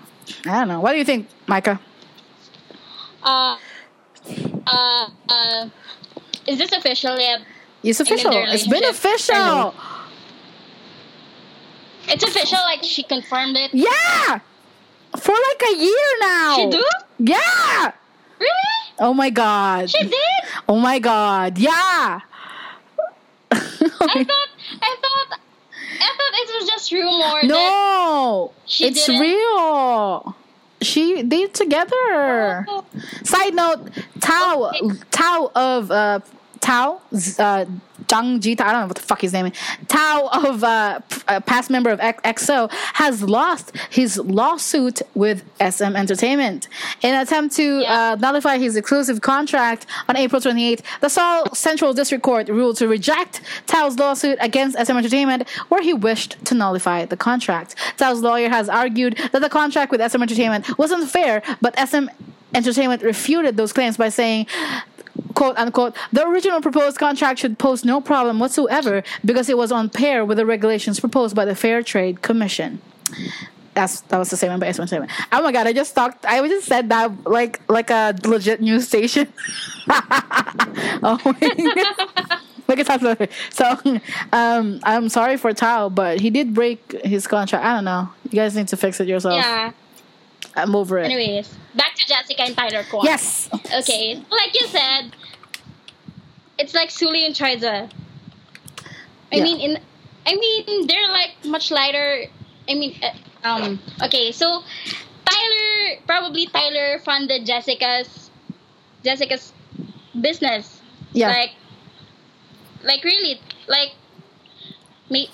[0.53, 0.81] I don't know.
[0.81, 1.81] What do you think, Micah?
[3.23, 3.57] Uh,
[4.67, 5.69] uh, uh,
[6.47, 7.41] is this official yet?
[7.83, 8.33] It's official.
[8.35, 9.75] It's been official.
[12.09, 12.59] It's official.
[12.65, 13.73] Like she confirmed it.
[13.73, 14.41] Yeah.
[15.19, 16.57] For like a year now.
[16.57, 16.85] She do?
[17.19, 17.93] Yeah.
[18.39, 18.51] Really?
[18.99, 19.91] Oh my god.
[19.91, 20.15] She did?
[20.69, 21.59] Oh my god.
[21.59, 22.21] Yeah.
[23.51, 24.17] I thought.
[24.17, 25.39] I thought.
[26.01, 27.43] I thought it was just rumor.
[27.45, 28.53] No.
[28.67, 29.21] It's didn't?
[29.21, 30.37] real.
[30.83, 32.65] She they together.
[32.69, 32.85] Oh.
[33.25, 33.91] Side note,
[34.21, 34.73] Tao.
[35.11, 36.21] Tao of uh
[36.61, 37.01] Tao
[37.39, 37.65] uh
[38.13, 39.53] Zhang Ji I don't know what the fuck his name is.
[39.89, 42.71] Tao of uh, a past member of X- EXO
[43.03, 46.69] has lost his lawsuit with SM Entertainment
[47.03, 48.13] in an attempt to Yeah.
[48.13, 50.83] uh, nullify his exclusive contract on April 28th.
[51.01, 55.95] The Seoul Central District Court ruled to reject Tao's lawsuit against SM Entertainment, where he
[55.95, 57.75] wished to nullify the contract.
[57.97, 62.07] Tao's lawyer has argued that the contract with SM Entertainment was unfair, but SM
[62.55, 64.47] Entertainment refuted those claims by saying,
[65.35, 69.89] quote unquote, the original proposed contract should pose no problem whatsoever because it was on
[69.89, 72.81] pair with the regulations proposed by the Fair Trade Commission.
[73.75, 75.13] That's that was the same by SM Entertainment.
[75.33, 78.87] Oh my god, I just talked I just said that like like a legit news
[78.87, 79.33] station.
[79.89, 83.31] oh my Look at that.
[83.51, 84.01] So,
[84.33, 87.65] um, I'm sorry for Tao, but he did break his contract.
[87.65, 88.09] I don't know.
[88.25, 89.35] You guys need to fix it yourself.
[89.35, 89.73] Yeah.
[90.55, 91.05] I'm over it.
[91.07, 93.05] Anyways, back to Jessica and Tyler Kwon.
[93.05, 93.49] Yes.
[93.55, 95.13] Okay, like you said,
[96.59, 97.91] it's like Sulli and Choiza.
[99.33, 99.43] I Yeah.
[99.45, 99.79] mean, in
[100.27, 102.27] I mean, they're like much lighter.
[102.69, 104.63] I mean, uh, um, okay, so
[105.25, 108.31] Tyler probably Tyler funded Jessica's
[109.03, 109.53] Jessica's
[110.21, 110.81] business.
[111.13, 111.29] Yeah.
[111.29, 111.53] Like,
[112.85, 113.95] like really, like,
[115.11, 115.29] me.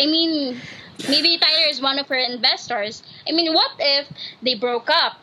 [0.00, 0.60] I mean,
[1.08, 3.02] maybe Tyler is one of her investors.
[3.28, 4.08] I mean, what if
[4.42, 5.16] they broke up?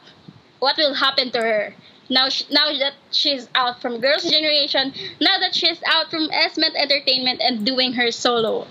[0.60, 1.74] What will happen to her?
[2.10, 6.63] Now, sh- now that she's out from Girls' Generation, now that she's out from SM
[6.76, 8.68] Entertainment and doing her solo.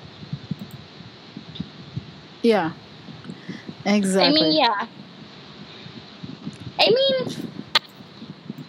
[2.43, 2.73] yeah.
[3.87, 4.29] Exactly.
[4.29, 4.87] I mean, yeah.
[6.79, 7.51] I mean,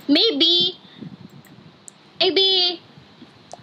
[0.08, 0.78] maybe,
[2.20, 2.82] maybe,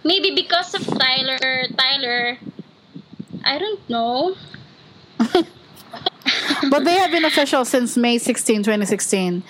[0.03, 2.37] maybe because of Tyler, Tyler,
[3.43, 4.35] I don't know.
[6.69, 9.43] but they have been official since May 16, 2016.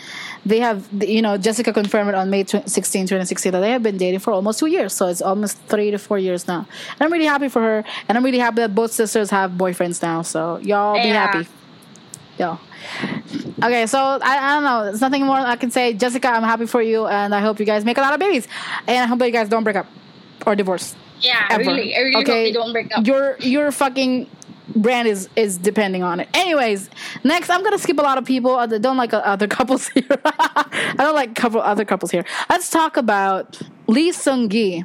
[0.45, 2.71] They have, you know, Jessica confirmed it on May 16,
[3.05, 4.93] 2016 that they have been dating for almost two years.
[4.93, 6.59] So it's almost three to four years now.
[6.59, 7.83] And I'm really happy for her.
[8.07, 10.21] And I'm really happy that both sisters have boyfriends now.
[10.21, 11.47] So y'all be happy.
[12.39, 12.59] Yo.
[13.63, 14.83] Okay, so I, I don't know.
[14.85, 15.93] There's nothing more I can say.
[15.93, 17.07] Jessica, I'm happy for you.
[17.07, 18.47] And I hope you guys make a lot of babies.
[18.87, 19.87] And I hope that you guys don't break up
[20.45, 20.95] or divorce.
[21.19, 21.63] Yeah, Ever.
[21.63, 23.05] really, I really hope they don't break up.
[23.05, 24.29] You're, you're fucking
[24.75, 26.29] brand is is depending on it.
[26.33, 26.89] Anyways,
[27.23, 28.55] next I'm gonna skip a lot of people.
[28.55, 30.05] I don't like other couples here.
[30.25, 32.25] I don't like couple other couples here.
[32.49, 34.83] Let's talk about Lee Seung Gi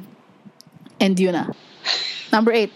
[0.99, 1.55] and Yuna.
[2.31, 2.71] Number eight.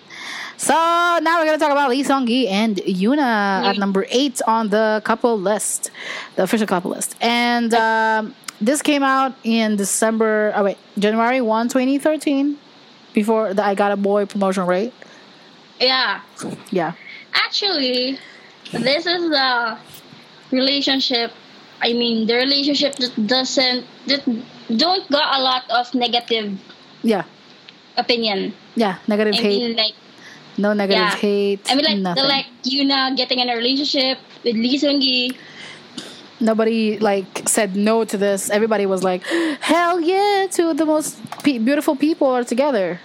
[0.57, 3.19] So now we're gonna talk about Lee Seung Gi and Yuna
[3.65, 5.91] at number eight on the couple list,
[6.35, 7.15] the official couple list.
[7.21, 10.51] And um, this came out in December.
[10.55, 12.57] Oh wait, January 1, 2013.
[13.13, 14.93] Before the I Got a Boy promotion, right?
[15.79, 16.21] Yeah,
[16.71, 16.93] Yeah.
[17.33, 18.17] actually,
[18.71, 19.77] this is the
[20.51, 21.31] relationship.
[21.81, 24.25] I mean, the relationship that doesn't that
[24.75, 26.57] don't got a lot of negative
[27.03, 27.23] Yeah.
[27.95, 28.53] opinion.
[28.75, 28.97] Yeah.
[29.07, 29.61] Negative I hate.
[29.61, 29.93] mean, like
[30.57, 31.15] no negative yeah.
[31.15, 31.61] hate.
[31.69, 32.23] I mean, like nothing.
[32.23, 35.37] the like Yuna getting in a relationship with Lee Seung Gi.
[36.39, 38.49] Nobody like said no to this.
[38.49, 39.25] Everybody was like,
[39.61, 42.99] "Hell yeah!" To the most pe- beautiful people are together.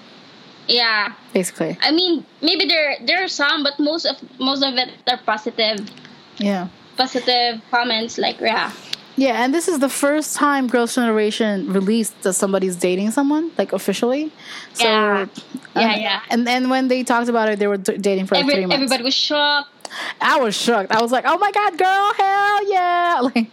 [0.68, 1.76] Yeah, Basically.
[1.82, 5.90] I mean, maybe there there are some, but most of most of it are positive,
[6.38, 6.68] Yeah.
[6.96, 8.16] positive comments.
[8.18, 8.70] Like, yeah,
[9.16, 13.72] Yeah, and this is the first time Girls' Generation released that somebody's dating someone, like
[13.72, 14.30] officially.
[14.72, 15.20] So, Yeah.
[15.22, 15.30] Um,
[15.76, 16.20] yeah, and, yeah.
[16.30, 18.66] And then when they talked about it, they were d- dating for like Every, three
[18.66, 18.74] months.
[18.76, 19.68] everybody was shocked.
[20.20, 20.90] I was shocked.
[20.90, 23.50] I was like, "Oh my god, girl, hell yeah!" Like,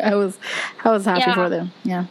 [0.10, 0.36] I was,
[0.84, 1.34] I was happy Yeah.
[1.34, 1.70] for them.
[1.84, 2.06] Yeah.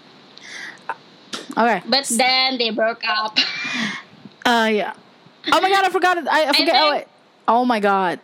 [1.57, 1.81] Okay.
[1.89, 3.37] But then they broke up.
[4.45, 4.93] Uh, yeah.
[5.51, 6.27] Oh my god, I forgot it.
[6.27, 6.75] I, I forget.
[6.75, 7.05] oh, wait.
[7.47, 8.19] oh my god,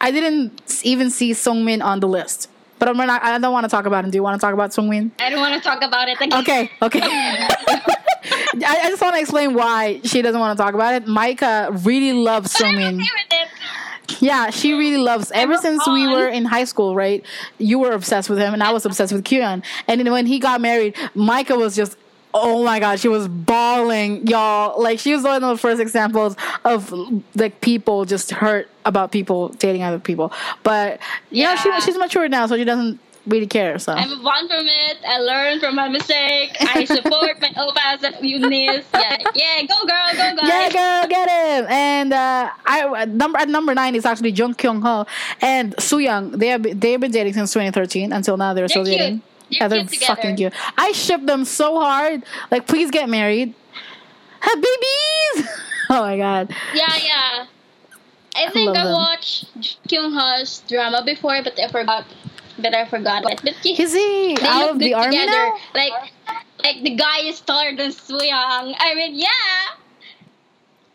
[0.00, 2.48] I didn't even see Sungmin on the list.
[2.78, 3.22] But I'm not.
[3.22, 4.10] I don't want to talk about him.
[4.10, 5.10] Do you want to talk about Sungmin?
[5.18, 6.40] I don't want to talk about it again.
[6.40, 7.00] Okay, okay.
[8.62, 11.06] I, I just want to explain why she doesn't want to talk about it.
[11.06, 12.94] Micah really loves But Sungmin.
[12.94, 13.48] okay with it.
[14.22, 15.30] Yeah, she really loves.
[15.32, 17.24] Ever since we were in high school, right?
[17.58, 19.62] You were obsessed with him, and I was obsessed with Kyun.
[19.86, 21.96] And then when he got married, Micah was just.
[22.32, 24.80] Oh my god, she was bawling, y'all.
[24.80, 26.92] Like she was one of the first examples of
[27.34, 30.32] like people just hurt about people dating other people.
[30.62, 31.00] But know,
[31.30, 31.56] Yeah.
[31.56, 33.78] she she's matured now, so she doesn't really care.
[33.78, 34.98] So I move on from it.
[35.06, 36.56] I learned from my mistake.
[36.60, 38.84] I support my oppas and unnies.
[38.94, 40.48] Yeah, yeah, go girl, go guys.
[40.48, 41.66] Yeah, go get him.
[41.68, 45.04] And uh, I number at number nine is actually Jung Kyung Ho
[45.40, 46.30] and Soo Young.
[46.30, 48.54] They have been, they've been dating since 2013 until now.
[48.54, 48.98] They're, still cute.
[48.98, 49.22] dating.
[49.58, 50.52] They're yeah, cute fucking cute.
[50.76, 52.22] I ship them so hard.
[52.50, 53.54] Like, please get married.
[54.40, 55.48] Have babies.
[55.90, 56.54] oh my god.
[56.74, 57.46] Yeah, yeah.
[58.36, 58.92] I think I them.
[58.92, 59.46] watched
[59.88, 62.06] Kyung Ho's drama before, but I forgot
[62.60, 63.40] but I forgot it.
[63.42, 65.32] But he, Is he out of the army together.
[65.32, 65.56] now?
[65.74, 66.12] Like,
[66.62, 68.74] like the guy is taller than Soo Young.
[68.78, 69.76] I mean, yeah.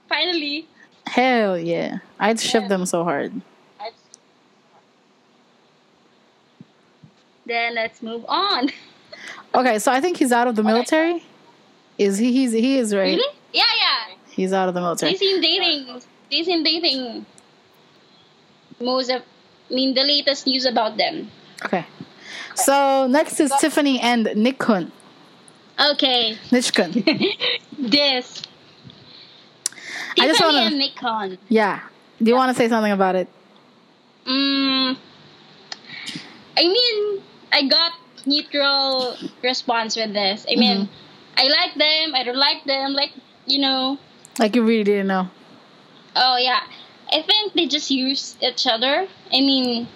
[0.07, 0.67] Finally.
[1.07, 1.99] Hell yeah!
[2.19, 3.41] I'd ship them so hard.
[7.45, 8.69] Then let's move on.
[9.53, 11.23] Okay, so I think he's out of the military.
[11.97, 12.33] Is he?
[12.33, 13.15] He's he is right.
[13.15, 13.37] Really?
[13.53, 14.15] Yeah, yeah.
[14.29, 15.15] He's out of the They military.
[15.15, 16.01] seem dating.
[16.29, 17.25] They seem dating.
[18.81, 19.21] Most of,
[19.71, 21.31] I mean, the latest news about them.
[21.63, 21.85] Okay.
[22.55, 24.91] So next is Tiffany and Nichkun.
[25.93, 26.91] Okay, Nichkun.
[27.79, 28.41] this.
[30.19, 31.37] I just Tiffany wanna- and Nichkun.
[31.47, 31.79] Yeah.
[32.21, 33.29] Do you want to say something about it?
[34.27, 34.97] Mm,
[36.57, 37.21] I mean,
[37.55, 37.93] I got
[38.25, 40.45] neutral response with this.
[40.51, 41.01] I mean, Mm-hmm.
[41.37, 42.15] I like them.
[42.15, 42.93] I don't like them.
[42.93, 43.11] Like
[43.45, 43.97] you know.
[44.39, 45.29] Like you really didn't know.
[46.15, 46.61] Oh yeah.
[47.11, 49.07] I think they just use each other.
[49.31, 49.87] I mean,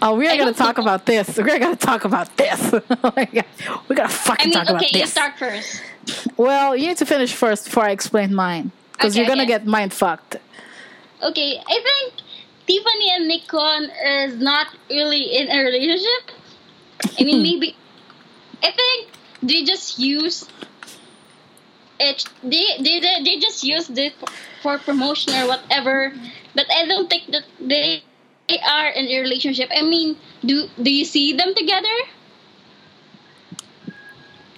[0.00, 1.36] Oh, we are I gonna talk about this.
[1.36, 2.58] We're gonna talk about this.
[3.04, 3.44] oh my god,
[3.88, 4.90] we gotta I fucking mean, talk about this.
[4.90, 5.82] okay, you start first.
[6.36, 9.58] Well, you need to finish first before I explain mine, because Okay, you're gonna okay.
[9.58, 10.36] get mind fucked.
[11.22, 12.14] Okay, I think
[12.68, 16.30] Tiffany and Nichkun uh, is not really in a relationship.
[17.18, 17.42] I mean, hmm.
[17.42, 17.76] maybe.
[18.62, 19.08] I think
[19.42, 20.46] they just use
[21.98, 22.24] it.
[22.42, 24.14] They they they, they just use it
[24.62, 26.12] for promotion or whatever.
[26.54, 28.02] But I don't think that they
[28.48, 29.70] they are in a relationship.
[29.74, 31.96] I mean, do do you see them together?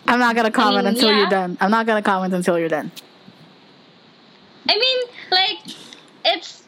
[0.06, 1.18] I'm not gonna comment mean, until yeah.
[1.18, 1.58] you're done.
[1.61, 2.90] I'm not gonna comment until you're done.
[4.68, 4.98] I mean,
[5.30, 5.58] like,
[6.24, 6.64] it's.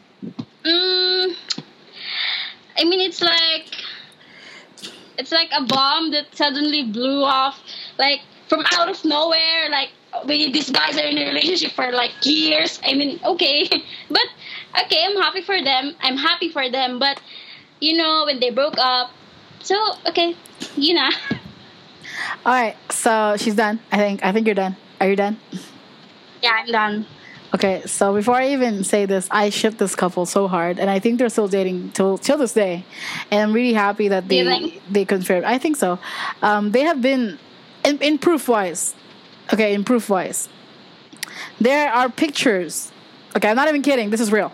[0.65, 1.35] Mm,
[2.79, 3.67] I mean, it's like.
[5.19, 7.61] It's like a bomb that suddenly blew off,
[7.99, 9.69] like, from out of nowhere.
[9.71, 9.91] Like,
[10.25, 12.81] we, these guys are in a relationship for, like, years.
[12.83, 13.69] I mean, okay.
[14.09, 14.27] But,
[14.85, 15.95] okay, I'm happy for them.
[16.01, 16.99] I'm happy for them.
[16.99, 17.21] But,
[17.79, 19.11] you know, when they broke up.
[19.63, 19.77] So,
[20.09, 20.35] okay,
[20.77, 21.11] you know.
[22.47, 23.81] All right, so she's done.
[23.93, 24.25] I think.
[24.25, 24.77] I think you're done.
[25.01, 25.37] Are you done?
[26.43, 27.07] yeah, I'm done.
[27.55, 30.99] Okay, so before I even say this, I ship this couple so hard, and I
[30.99, 32.85] think they're still dating till till this day,
[33.31, 35.45] and I'm really happy that they they confirmed.
[35.45, 35.99] I think so.
[36.41, 37.39] Um, they have been
[37.85, 38.95] in, in proof wise.
[39.53, 40.49] Okay, in proof wise,
[41.61, 42.91] there are pictures.
[43.37, 44.09] Okay, I'm not even kidding.
[44.09, 44.53] This is real.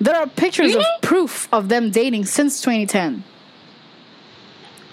[0.00, 0.84] There are pictures Really?
[0.96, 3.22] of proof of them dating since 2010.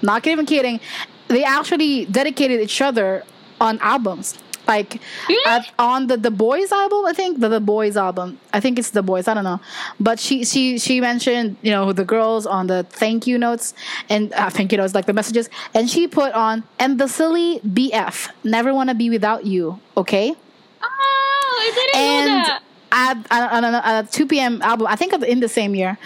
[0.01, 0.79] Not even kidding.
[1.27, 3.23] They actually dedicated each other
[3.59, 4.37] on albums.
[4.67, 4.99] Like
[5.45, 8.39] at, on the the boys album, I think the the boys album.
[8.53, 9.27] I think it's the boys.
[9.27, 9.59] I don't know,
[9.99, 13.73] but she she she mentioned you know the girls on the thank you notes
[14.09, 17.59] and uh, thank you notes like the messages, and she put on and the silly
[17.61, 19.79] BF never want to be without you.
[19.95, 20.33] Okay,
[20.81, 22.61] Oh, I didn't know and that.
[22.91, 25.97] at, at, at, at a 2PM album, I think in the same year,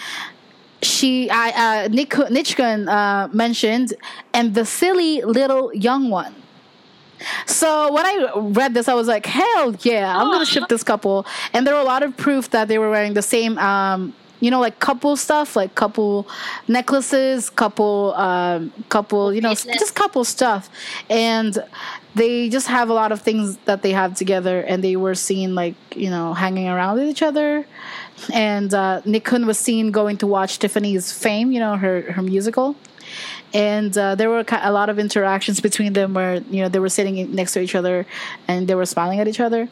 [0.81, 1.49] she, I,
[1.85, 3.93] uh, Nick, Nichkun uh, mentioned,
[4.33, 6.33] and the silly little young one.
[7.45, 11.25] So when I read this, I was like, hell yeah, I'm gonna ship this couple.
[11.53, 14.49] And there were a lot of proof that they were wearing the same, um, you
[14.49, 16.27] know, like couple stuff, like couple
[16.67, 20.69] necklaces, couple, um, couple, you know, just couple stuff.
[21.09, 21.57] And
[22.15, 24.61] they just have a lot of things that they have together.
[24.61, 27.65] And they were seen like, you know, hanging around with each other.
[28.33, 32.75] And uh, Nichkun was seen going to watch Tiffany's Fame, you know, her, her musical
[33.53, 36.89] and uh, there were a lot of interactions between them where you know they were
[36.89, 38.05] sitting next to each other
[38.47, 39.67] and they were smiling at each other.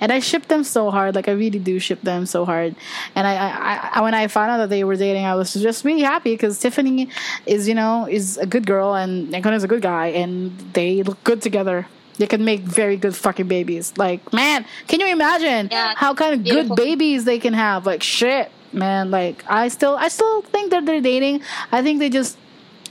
[0.00, 2.74] And i shipped them so hard like i really do ship them so hard.
[3.14, 5.84] And i, I, I when i found out that they were dating i was just
[5.84, 7.08] really happy because tiffany
[7.46, 11.04] is you know is a good girl and Nichkun is a good guy and they
[11.04, 11.86] look good together.
[12.18, 13.92] They can make very good fucking babies.
[13.96, 16.74] Like man can you imagine Yeah, how kind of beautiful.
[16.74, 17.86] good babies they can have?
[17.86, 19.12] Like shit man.
[19.12, 21.42] Like i still i still think that they're dating.
[21.70, 22.36] I think they just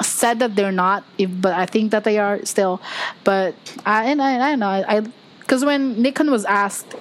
[0.01, 2.81] said that they're not, but I think that they are still.
[3.23, 4.67] But I and I, I don't know.
[4.67, 5.01] I
[5.39, 6.95] because when Nichkun was asked,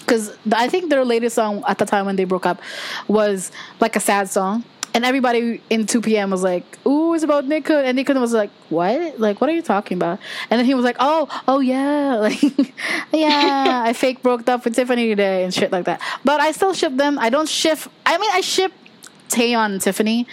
[0.00, 2.60] because I think their latest song at the time when they broke up
[3.08, 3.50] was
[3.80, 4.64] like a sad song.
[4.94, 9.18] And everybody in 2PM was like, "Ooh, it's about Nichkun," and Nichkun was like, "What?
[9.18, 10.18] Like, what are you talking about?"
[10.50, 12.42] And then he was like, "Oh, oh yeah, like,
[13.10, 16.74] yeah, I fake broke up with Tiffany today and shit like that." But I still
[16.74, 17.18] ship them.
[17.18, 17.78] I don't ship.
[18.04, 18.72] I mean, I ship
[19.30, 20.26] Taeyeon and Tiffany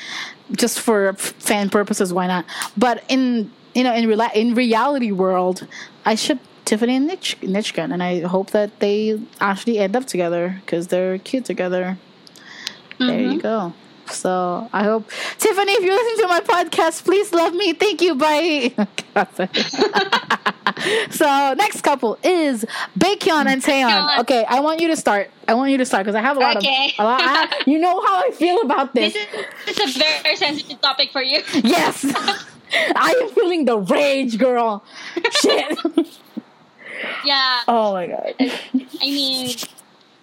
[0.52, 2.14] just for fan purposes.
[2.14, 2.46] Why not?
[2.78, 5.68] But in you know in rela- in reality world,
[6.06, 10.62] I ship Tiffany and Nich- Nichkun, and I hope that they actually end up together
[10.66, 11.98] because they're cute together.
[13.00, 13.38] There you mm-hmm.
[13.40, 13.74] go.
[14.12, 17.74] So I hope Tiffany, if you listen to my podcast, please love me.
[17.74, 18.16] Thank you.
[18.16, 18.74] Bye.
[21.12, 22.66] so next couple is
[22.98, 24.20] Baekhyun and Taeyeon.
[24.20, 25.30] Okay, I want you to start.
[25.48, 26.94] I want you to start because I have a lot Okay.
[26.98, 27.04] of.
[27.06, 29.14] A lot, have, you know how I feel about this.
[29.14, 29.46] This is
[29.78, 31.42] this is a very sensitive topic for you.
[31.54, 32.06] yes,
[32.96, 34.84] I am feeling the rage, girl.
[35.32, 35.78] Shit.
[37.26, 37.62] yeah.
[37.68, 38.34] oh my god.
[38.40, 38.52] I
[39.02, 39.56] mean,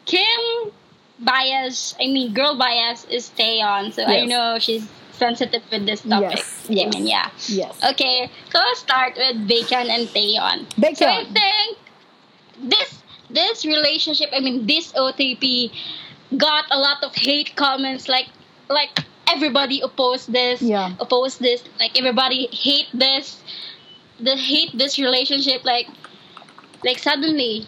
[0.04, 0.70] Kim
[1.18, 1.94] bias.
[2.00, 6.44] I mean, girl bias is Taeyeon, so I know she's sensitive with this topic.
[6.68, 7.30] Yes, I mean, yeah.
[7.48, 7.80] Yes.
[7.92, 10.66] Okay, so start with Bacon and Taeyeon.
[10.96, 11.78] So I think
[12.62, 15.72] this this relationship, I mean, this OTP
[16.36, 18.08] got a lot of hate comments.
[18.08, 18.28] Like
[18.68, 20.62] like everybody opposed this.
[20.62, 20.94] Yeah.
[21.00, 21.64] Opposed this.
[21.78, 23.40] Like everybody hate this.
[24.20, 25.64] The hate this relationship.
[25.64, 25.88] Like
[26.84, 27.66] like suddenly,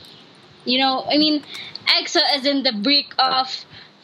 [0.65, 1.05] you know.
[1.09, 1.43] I mean,
[1.97, 3.49] EXO is in the brink of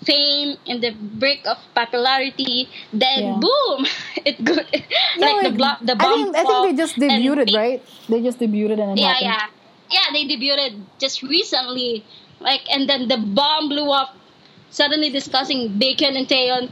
[0.04, 3.40] fame in the brink of popularity then Yeah.
[3.40, 3.86] boom
[4.24, 4.80] it go Yeah,
[5.18, 7.80] like the blo- the bomb I think, I think they just debuted, right?
[8.08, 9.52] They just debuted and it yeah, happened.
[9.90, 10.06] yeah, yeah.
[10.12, 12.04] They debuted just recently,
[12.40, 14.16] like, and then the bomb blew up.
[14.70, 16.68] Suddenly discussing Bacon and Taeyeon,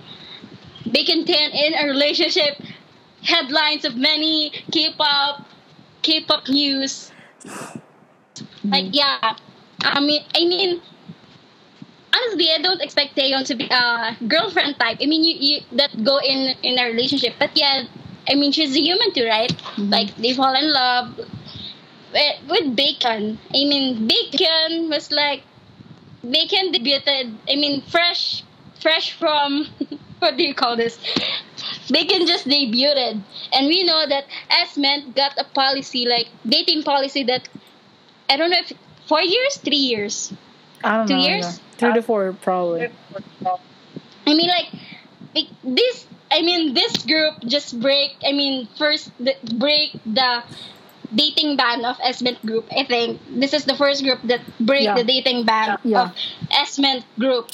[0.90, 2.60] Bacon Taeyeon in a relationship.
[3.22, 5.46] Headlines of many K-pop,
[6.02, 7.12] K-pop news.
[8.64, 9.36] Like, yeah,
[9.82, 10.80] I mean, I mean,
[12.14, 14.98] honestly, I don't expect Taeyeon to be a girlfriend type.
[15.00, 17.84] I mean, you, you that go in in a relationship, but yeah,
[18.28, 19.50] I mean, she's a human too, right?
[19.50, 19.90] Mm-hmm.
[19.90, 21.16] Like they fall in love
[22.12, 23.38] with, with Bacon.
[23.50, 25.42] I mean, Bacon was like
[26.22, 27.34] Bacon debuted.
[27.48, 28.44] I mean, fresh,
[28.80, 29.66] fresh from
[30.18, 30.98] what do you call this?
[31.90, 33.20] Bacon just debuted,
[33.52, 34.24] and we know that
[34.64, 37.48] SM got a policy like dating policy that
[38.28, 38.72] I don't know if
[39.06, 40.32] four years, three years.
[40.84, 41.22] I don't Two know.
[41.26, 41.46] years?
[41.46, 41.58] either.
[41.78, 42.88] Three to four, probably.
[44.26, 44.68] I mean, like,
[45.34, 46.06] like this.
[46.30, 48.16] I mean, this group just break.
[48.24, 50.42] I mean, first the, break the
[51.14, 52.66] dating ban of SM group.
[52.74, 54.94] I think this is the first group that break Yeah.
[54.94, 56.04] the dating ban Yeah.
[56.08, 56.16] of
[56.50, 57.50] SM group.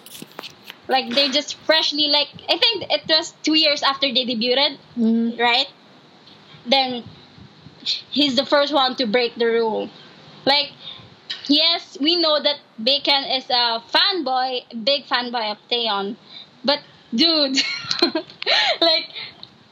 [0.87, 5.39] Like they just freshly like I think it was two years after they debuted, Mhm.
[5.41, 5.67] right?
[6.67, 7.03] Then
[8.11, 9.91] he's the first one to break the rule.
[10.45, 10.71] Like,
[11.49, 16.17] yes, we know that Bacon is a fanboy, big fanboy of Taeyeon,
[16.65, 16.81] but
[17.15, 17.59] dude,
[18.81, 19.09] like,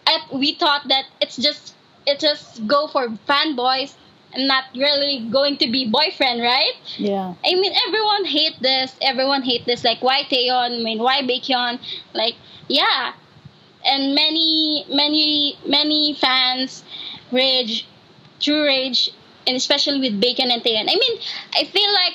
[0.07, 1.75] at, we thought that it's just
[2.07, 3.95] it just go for fanboys
[4.33, 6.75] and not really going to be boyfriend, right?
[6.99, 7.35] Yeah.
[7.45, 8.95] I mean, everyone hate this.
[9.01, 9.83] Everyone hate this.
[9.83, 10.81] Like, why Taeyeon?
[10.81, 11.81] I mean, why Bacon?
[12.13, 12.35] Like,
[12.69, 13.13] yeah.
[13.85, 16.85] And many, many, many fans
[17.33, 17.87] rage,
[18.41, 19.11] true rage,
[19.47, 20.88] and especially with Bacon and Taeyeon.
[20.88, 21.18] I mean,
[21.55, 22.14] I feel like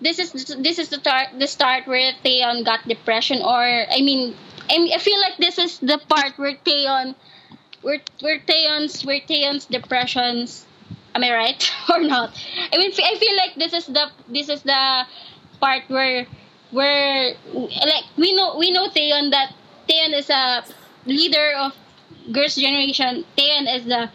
[0.00, 4.36] this is this is the start the start where Taeyeon got depression, or I mean,
[4.70, 7.14] I I feel like this is the part where Taeyeon,
[7.82, 10.66] where where Taeyeon's where Taeyeon's depressions
[11.14, 12.30] Am I right or not?
[12.72, 15.04] I mean, I feel like this is the this is the
[15.60, 16.26] part where
[16.70, 19.52] where like we know we know Taeyeon that
[19.88, 20.64] Taeyeon is a
[21.06, 21.72] leader of
[22.30, 23.24] girls' generation.
[23.36, 24.10] Taeyeon is the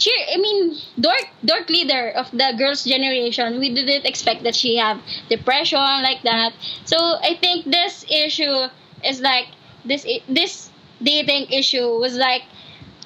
[0.00, 0.16] cheer.
[0.34, 3.60] I mean, dork dork leader of the girls' generation.
[3.60, 6.52] We didn't expect that she have depression like that.
[6.84, 8.66] So I think this issue
[9.04, 9.46] is like
[9.84, 10.70] this this
[11.02, 12.42] dating issue was like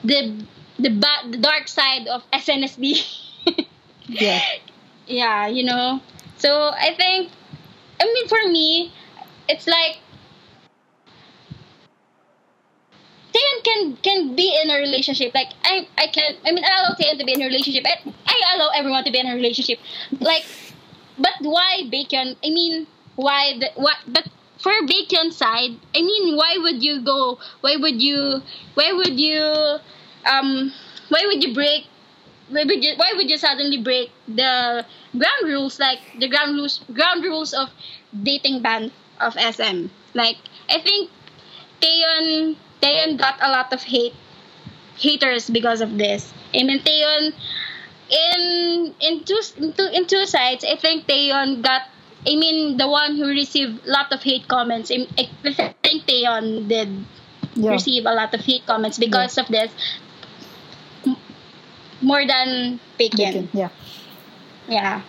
[0.03, 0.33] the
[0.79, 0.91] the
[1.31, 3.03] the dark side of SNSD.
[4.07, 4.41] Yeah.
[5.07, 6.01] yeah, you know.
[6.37, 7.31] So I think,
[8.01, 8.93] I mean, for me,
[9.49, 9.99] it's like
[13.35, 15.35] Taeyeon can can be in a relationship.
[15.35, 16.37] Like I I can.
[16.47, 17.85] I mean, I allow Taeyeon to be in a relationship.
[17.85, 19.79] I, I allow everyone to be in a relationship.
[20.21, 20.47] Like,
[21.19, 22.37] but why Bacon?
[22.45, 23.99] I mean, why the what?
[24.07, 27.39] But for Bacon side, I mean, why would you go?
[27.61, 28.43] Why would you?
[28.75, 29.43] Why would you?
[30.25, 30.73] Um,
[31.09, 31.91] why would you break?
[32.49, 32.95] Why would you?
[32.97, 35.81] Why would you suddenly break the ground rules?
[35.81, 37.71] Like the ground rules, ground rules of
[38.15, 39.91] dating ban of SM.
[40.15, 40.39] Like
[40.71, 41.11] I think
[41.83, 44.15] Taeyeon Taeyeon got a lot of hate
[44.97, 46.33] haters because of this.
[46.55, 47.33] I mean Taeyeon
[48.11, 50.65] in in two in two, in two sides.
[50.65, 51.83] I think Taeyeon got.
[52.27, 54.91] I mean the one who received a lot of hate comments.
[54.91, 55.29] I, I
[55.83, 56.89] think Taeyeon did
[57.55, 57.71] Yeah.
[57.71, 59.71] receive a lot of hate comments because of this.
[62.03, 63.17] More than Bacon.
[63.19, 63.69] Bacon, Yeah.
[64.69, 65.03] Yeah.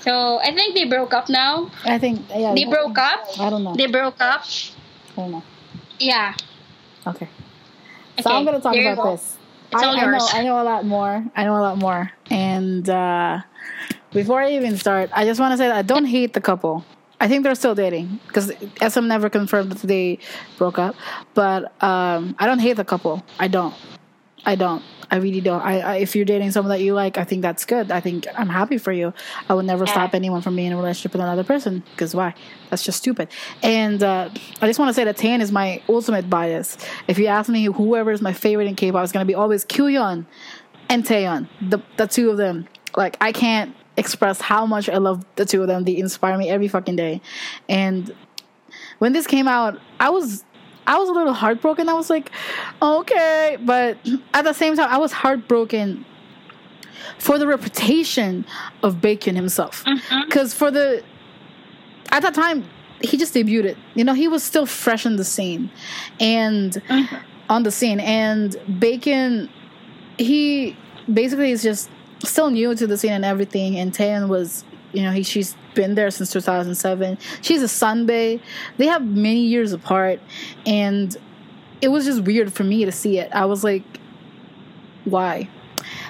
[0.00, 1.70] So I think they broke up now.
[1.84, 2.22] I think.
[2.30, 2.54] Yeah.
[2.54, 3.26] They broke up.
[3.38, 3.74] I don't know.
[3.74, 4.44] They broke up.
[5.16, 5.42] I don't know.
[5.98, 6.34] Yeah.
[7.06, 7.28] Okay.
[8.20, 9.36] So Okay, I'm gonna talk about this.
[9.74, 10.28] I, I know.
[10.32, 11.24] I know a lot more.
[11.36, 12.10] I know a lot more.
[12.30, 13.40] And uh,
[14.12, 16.84] before I even start, I just want to say that I don't hate the couple.
[17.20, 18.52] I think they're still dating because
[18.86, 20.18] SM never confirmed that they
[20.58, 20.94] broke up.
[21.34, 23.24] But um, I don't hate the couple.
[23.38, 23.74] I don't.
[24.44, 24.82] I don't.
[25.10, 25.60] I really don't.
[25.60, 27.90] I, I if you're dating someone that you like, I think that's good.
[27.90, 29.12] I think I'm happy for you.
[29.48, 32.34] I would never stop anyone from being in a relationship with another person because why?
[32.70, 33.28] That's just stupid.
[33.62, 34.30] And uh,
[34.60, 36.76] I just want to say that Tan is my ultimate bias.
[37.08, 40.26] If you ask me whoever is my favorite in K-pop, it's gonna be always Kyuhyun
[40.88, 42.68] and Taeyeon, the the two of them.
[42.96, 45.84] Like I can't express how much I love the two of them.
[45.84, 47.20] They inspire me every fucking day.
[47.68, 48.14] And
[48.98, 50.44] when this came out, I was
[50.86, 51.88] I was a little heartbroken.
[51.88, 52.30] I was like,
[52.80, 53.98] okay, but
[54.34, 56.04] at the same time, I was heartbroken
[57.18, 58.44] for the reputation
[58.82, 59.84] of Bacon himself.
[59.84, 60.26] Mm-hmm.
[60.26, 61.02] Because for the
[62.10, 62.64] at that time,
[63.00, 63.76] he just debuted.
[63.94, 65.70] You know, he was still fresh in the scene,
[66.20, 67.16] and mm-hmm.
[67.48, 69.48] on the scene, and Bacon,
[70.18, 70.76] he
[71.12, 71.90] basically is just
[72.24, 73.78] still new to the scene and everything.
[73.78, 74.64] And Taeyeon was,
[74.96, 77.18] you know, he she's been there since 2007.
[77.42, 78.40] She's a Sunbae.
[78.78, 80.20] They have many years apart,
[80.64, 81.14] and
[81.82, 83.30] it was just weird for me to see it.
[83.32, 83.82] I was like,
[85.04, 85.48] why?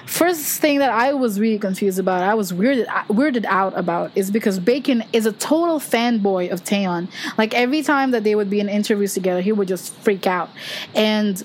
[0.05, 4.11] First thing that I was really confused about, I was weirded uh, weirded out about,
[4.15, 7.09] is because Bacon is a total fanboy of Taeyeon.
[7.37, 10.49] Like every time that they would be in interviews together, he would just freak out,
[10.95, 11.43] and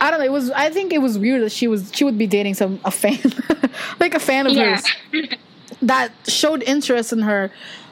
[0.00, 0.26] I don't know.
[0.26, 0.50] It was.
[0.50, 1.90] I think it was weird that she was.
[1.94, 3.18] She would be dating some a fan,
[4.00, 4.80] like a fan of Yeah.
[5.12, 5.28] hers
[5.82, 7.50] that showed interest in her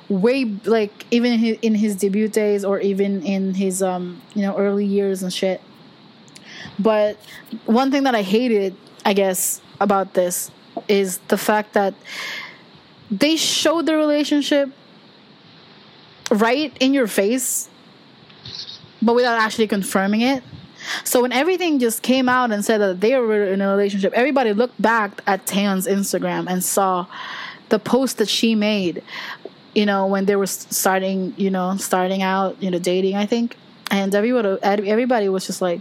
[0.09, 4.43] way like even in his, in his debut days or even in his um you
[4.43, 5.61] know early years and shit.
[6.79, 7.17] But
[7.67, 10.51] one thing that i hated i guess about this
[10.89, 11.95] is the fact that
[13.11, 14.71] they showed the relationship
[16.31, 17.69] right in your face
[19.05, 20.43] but without actually confirming it.
[21.05, 24.53] So when everything just came out and said that they were in a relationship, everybody
[24.53, 27.07] looked back at Tan's Instagram and saw
[27.69, 29.03] the post that she made.
[29.75, 33.17] You know, when they were starting, you know, starting out, you know, dating.
[33.17, 33.57] I think,
[33.91, 35.81] and everybody, everybody was just like,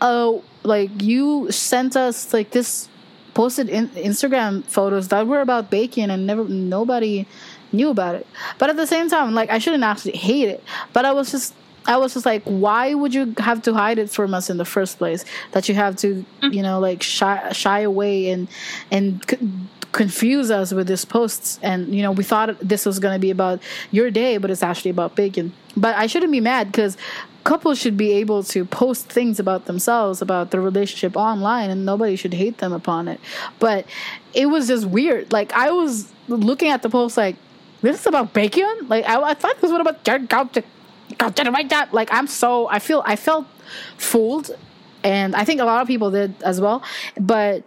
[0.00, 2.88] "Oh, like you sent us like this
[3.34, 7.26] posted in Instagram photos that were about bacon, and never nobody
[7.70, 8.26] knew about it."
[8.58, 11.54] But at the same time, like I shouldn't actually hate it, but I was just
[11.86, 14.64] I was just like, why would you have to hide it from us in the
[14.64, 15.24] first place?
[15.52, 16.54] That you have to, mm.
[16.54, 18.48] you know, like shy shy away and
[18.90, 19.24] and
[19.92, 21.58] confuse us with these posts.
[21.62, 24.62] And you know, we thought this was going to be about your day, but it's
[24.62, 25.52] actually about bacon.
[25.76, 26.96] But I shouldn't be mad because
[27.44, 32.14] couples should be able to post things about themselves about their relationship online and nobody
[32.14, 33.18] should hate them upon it
[33.58, 33.84] but
[34.32, 37.34] it was just weird like i was looking at the post like
[37.80, 40.04] this is about bacon like i, I thought this was about
[41.70, 41.92] that.
[41.92, 43.46] Like I'm so I feel I felt
[43.96, 44.50] fooled,
[45.02, 46.82] and I think a lot of people did as well.
[47.20, 47.64] But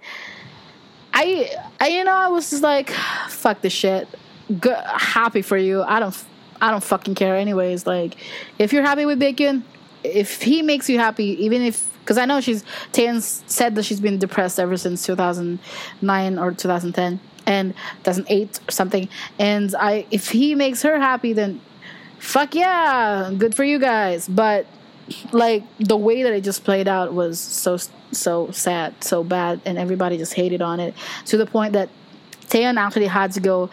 [1.15, 1.49] I,
[1.79, 2.89] I you know I was just like,
[3.29, 4.07] fuck this shit.
[4.59, 5.81] Good, happy for you.
[5.81, 6.25] I don't
[6.61, 7.87] I don't fucking care anyways.
[7.87, 8.17] Like
[8.59, 9.63] if you're happy with Bacon,
[10.03, 13.99] if he makes you happy, even if because I know she's Tan said that she's
[13.99, 19.09] been depressed ever since 2009 or 2010 and 2008 or something.
[19.39, 21.61] And I if he makes her happy, then
[22.19, 24.27] fuck yeah, good for you guys.
[24.27, 24.67] But
[25.31, 27.77] like the way that it just played out was so
[28.11, 30.93] so sad, so bad, and everybody just hated on it
[31.25, 31.89] to the point that
[32.47, 33.69] Taeyeon actually had to go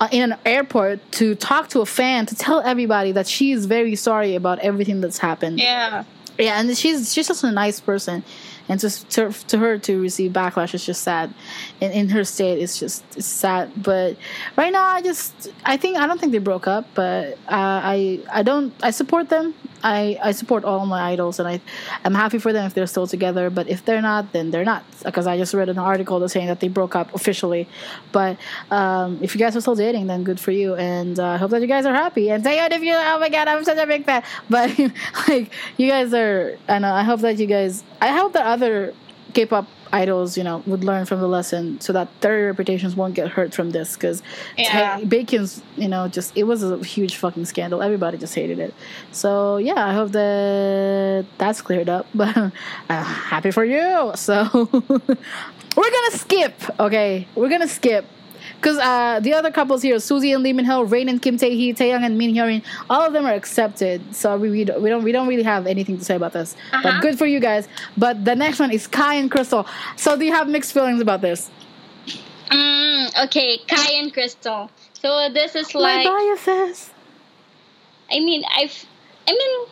[0.00, 3.66] uh, in an airport to talk to a fan to tell everybody that she is
[3.66, 5.58] very sorry about everything that's happened.
[5.58, 6.04] Yeah.
[6.38, 8.22] Yeah, and she's she's just a nice person,
[8.68, 11.32] and just to, to her to receive backlash is just sad.
[11.80, 13.70] And in her state, it's just it's sad.
[13.82, 14.18] But
[14.54, 18.20] right now, I just I think I don't think they broke up, but uh, I
[18.30, 19.54] I don't I support them.
[19.86, 21.60] I I support all my idols, and I
[22.04, 23.50] I'm happy for them if they're still together.
[23.50, 24.82] But if they're not, then they're not.
[25.04, 27.68] Because I just read an article that's saying that they broke up officially.
[28.10, 28.36] But
[28.72, 31.52] um, if you guys are still dating, then good for you, and uh, I hope
[31.52, 32.30] that you guys are happy.
[32.30, 34.22] And say it if you oh my god, I'm such a big fan.
[34.50, 34.76] But
[35.28, 36.92] like you guys are, know.
[36.92, 37.84] I hope that you guys.
[38.00, 38.92] I hope that other
[39.34, 43.28] K-pop idols, you know, would learn from the lesson so that their reputations won't get
[43.28, 43.94] hurt from this.
[43.94, 44.22] Because
[44.56, 45.00] Yeah.
[45.04, 47.82] Bacon's, you know, just it was a huge fucking scandal.
[47.82, 48.74] Everybody just hated it.
[49.12, 52.06] So yeah, I hope that that's cleared up.
[52.14, 52.52] But uh,
[53.04, 54.12] happy for you.
[54.16, 54.48] So
[55.76, 56.54] we're gonna skip.
[56.80, 58.04] Okay, we're gonna skip.
[58.56, 61.54] Because uh, the other couples here, Suzy and Lee Min Ho, Rain and Kim Tae
[61.54, 64.00] Hee, Taeyang and Min Hyorin, all of them are accepted.
[64.14, 66.56] So we, we, don't, we don't we don't really have anything to say about this.
[66.72, 67.00] But Uh-huh.
[67.00, 67.68] good for you guys.
[67.96, 69.66] But the next one is Kai and Krystal.
[69.96, 71.50] So do you have mixed feelings about this?
[72.50, 74.70] Mm, okay, Kai and Krystal.
[74.94, 76.90] So this is like My like biases.
[78.10, 78.86] I mean, I've,
[79.28, 79.66] I mean,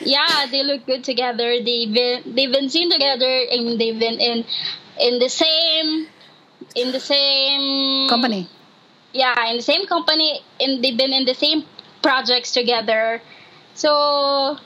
[0.00, 1.58] yeah, they look good together.
[1.64, 4.44] They've been, they've been seen together, and they've been in,
[5.00, 6.06] in the same,
[6.74, 8.48] in the same Company.
[9.12, 11.64] yeah in the same company and they've been in the same
[12.02, 13.20] projects together.
[13.74, 14.56] So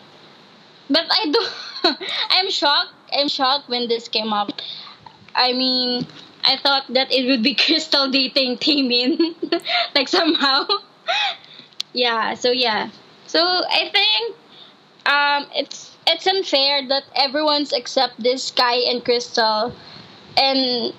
[0.91, 1.41] but i do
[2.31, 4.51] i'm shocked i'm shocked when this came up.
[5.35, 6.07] I mean
[6.45, 9.35] i thought that it would be Krystal dating Taemin
[9.95, 10.67] like somehow.
[11.93, 12.91] Yeah so yeah.
[13.27, 14.37] So i think
[15.07, 19.73] um it's it's unfair that everyone's accept this guy and Krystal.
[20.37, 20.93] And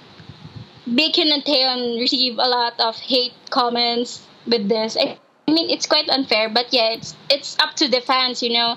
[0.86, 4.97] Bacon and Taeyeon receive a lot of hate comments with this.
[4.97, 5.17] I,
[5.47, 8.75] I mean, it's quite unfair, but yeah, it's it's up to the fans, you know,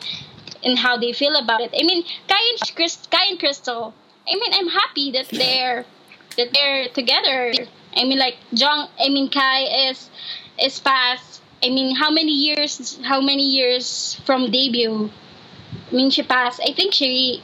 [0.65, 1.71] and how they feel about it.
[1.75, 3.93] I mean, Kai and, Chris, Kai and Krystal.
[4.29, 5.85] I mean, I'm happy that they're
[6.37, 7.53] that they're together.
[7.97, 8.89] I mean, like Jong.
[8.99, 10.11] I mean, Kai is
[10.63, 11.43] is past.
[11.63, 12.99] I mean, how many years?
[13.03, 15.11] How many years from debut?
[15.91, 16.61] I mean, she passed.
[16.63, 17.43] I think she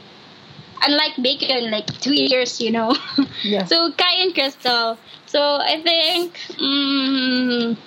[0.87, 2.95] unlike Bacon, like two years, you know.
[3.43, 3.65] Yeah.
[3.65, 4.97] so Kai and Krystal.
[5.25, 7.77] So I think mm,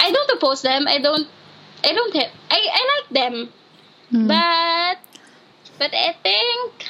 [0.00, 0.86] I don't oppose them.
[0.88, 1.28] I don't.
[1.84, 2.30] I don't have.
[2.50, 3.52] I I like them,
[4.12, 4.28] Mm.
[4.28, 4.98] but
[5.78, 6.86] but I think.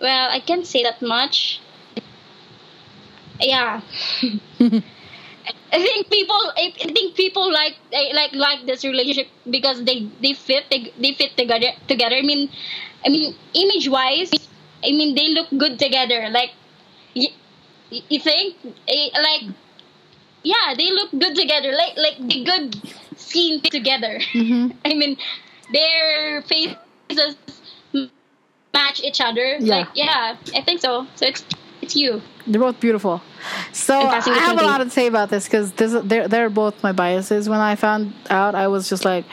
[0.00, 1.60] Well, I can't say that much.
[3.40, 3.80] Yeah.
[5.72, 6.40] I think people.
[6.56, 11.36] I think people like like like this relationship because they they fit they, they fit
[11.36, 12.16] together together.
[12.16, 12.48] I mean,
[13.04, 14.30] I mean image wise,
[14.82, 16.28] I mean they look good together.
[16.30, 16.50] Like,
[17.14, 17.28] you,
[17.90, 18.56] you think
[18.88, 19.42] Eh, like,
[20.42, 21.72] yeah, they look good together.
[21.72, 22.76] Like like the good
[23.16, 24.18] scene together.
[24.32, 24.74] Mhm.
[24.84, 25.16] I mean,
[25.72, 27.36] their faces
[28.72, 29.56] match each other.
[29.58, 29.76] Yeah.
[29.76, 31.06] Like, yeah, I think so.
[31.16, 31.44] So it's
[31.80, 32.20] it's you.
[32.46, 33.22] They're both beautiful.
[33.72, 36.92] So I have a lot to say about this because this they're they're both my
[36.92, 37.48] biases.
[37.48, 39.24] When I found out, I was just like,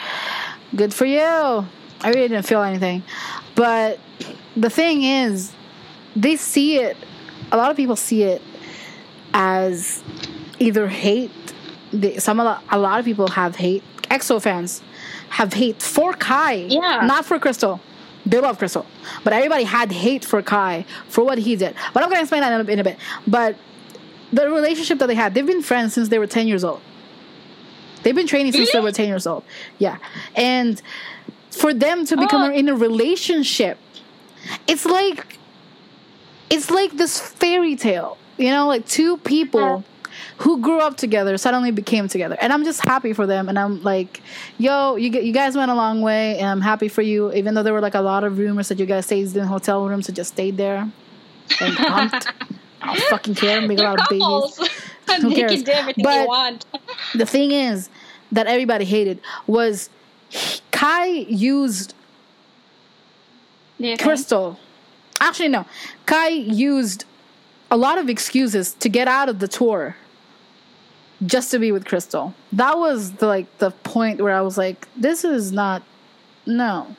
[0.76, 1.66] "Good for you."
[2.04, 3.04] I really didn't feel anything,
[3.56, 4.00] but
[4.56, 5.52] the thing is,
[6.16, 6.98] they see it.
[7.52, 8.42] A lot of people see it
[9.34, 10.04] as
[10.60, 11.32] either hate.
[11.94, 13.84] They, some a lot, a lot of people have hate.
[14.10, 14.82] EXO fans
[15.30, 17.02] have hate for Kai, Yeah.
[17.06, 17.80] not for Krystal.
[18.26, 18.86] They love Krystal,
[19.24, 21.76] but everybody had hate for Kai for what he did.
[21.94, 22.98] But I'm gonna explain that in a, in a bit.
[23.26, 23.56] But
[24.32, 26.82] the relationship that they had, they've been friends since they were 10 years old.
[28.04, 29.44] They've been training since they were 10 years old.
[29.78, 29.98] Yeah.
[30.36, 30.82] And
[31.52, 32.54] for them to become Oh.
[32.54, 33.78] in a relationship,
[34.68, 35.38] it's like
[36.50, 38.18] it's like this fairy tale.
[38.38, 39.84] You know, like two people
[40.38, 42.36] who grew up together suddenly became together.
[42.42, 44.22] And I'm just happy for them and I'm like,
[44.58, 47.64] yo, you you guys went a long way and I'm happy for you even though
[47.64, 50.16] there were like a lot of rumors that you guys stayed in hotel rooms and
[50.16, 50.90] just stayed there
[51.60, 52.28] and humped.
[52.82, 53.62] I don't fucking care.
[53.62, 54.24] Make a They're lot of babies.
[54.26, 54.58] couples.
[55.22, 55.52] Who cares?
[55.52, 56.66] can do everything But-
[57.16, 57.90] the thing is
[58.32, 59.90] that everybody hated was
[60.72, 61.94] Kai used
[63.78, 64.10] Do you think?
[64.10, 64.58] Krystal.
[65.20, 65.66] Actually, no.
[66.06, 67.06] Kai used
[67.70, 69.96] a lot of excuses to get out of the tour
[71.26, 72.34] just to be with Krystal.
[72.52, 75.84] That was the, like the point where I was like, this is not
[76.46, 76.96] no.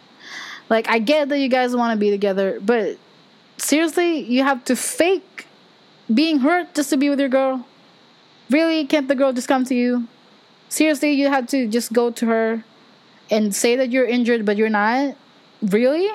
[0.70, 2.96] Like I get that you guys want to be together, but
[3.58, 5.46] seriously, you have to fake
[6.12, 7.66] being hurt just to be with your girl.
[8.50, 10.08] Really, can't the girl just come to you?
[10.68, 12.64] Seriously, you have to just go to her
[13.32, 15.16] and say that you're injured, but you're not.
[15.62, 16.06] Really?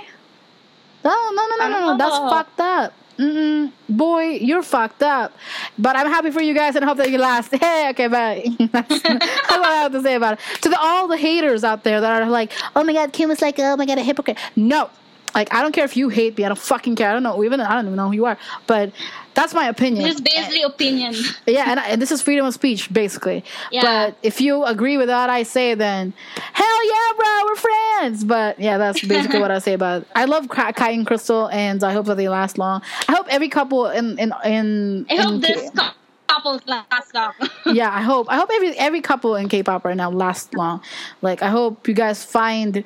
[1.03, 1.97] No, no, no, no, no, no.
[1.97, 2.29] That's Oh.
[2.29, 2.93] fucked up.
[3.17, 3.71] Mm-mm.
[3.89, 5.33] Boy, you're fucked up.
[5.79, 7.51] But I'm happy for you guys and I hope that you last.
[7.59, 8.45] Hey, okay, bye.
[8.71, 10.39] that's, that's what I have to say about it.
[10.61, 13.41] To the, all the haters out there that are like, oh my god, Kim is
[13.41, 14.37] like, oh my god, a hypocrite.
[14.55, 14.89] No.
[15.33, 16.45] Like, I don't care if you hate me.
[16.45, 17.09] I don't fucking care.
[17.09, 17.43] I don't know.
[17.43, 18.37] Even I don't even know who you are.
[18.67, 18.91] But
[19.37, 20.03] that's my opinion.
[20.03, 21.13] This is basically opinion.
[21.45, 23.43] Yeah, and, I, and this is freedom of speech, basically.
[23.71, 23.81] Yeah.
[23.83, 28.23] But if you agree with what I say, then hell yeah, bro, we're friends.
[28.23, 30.07] But yeah, that's basically what I say about it.
[30.15, 32.81] I love Ka- Kai and Krystal, and I hope that they last long.
[33.07, 35.05] I hope every couple in in in.
[35.09, 35.91] I in hope K- this cou-
[36.27, 37.33] couple lasts long.
[37.67, 38.27] yeah, I hope.
[38.29, 40.81] I hope every every couple in K-pop right now lasts long.
[41.21, 42.83] Like, I hope you guys find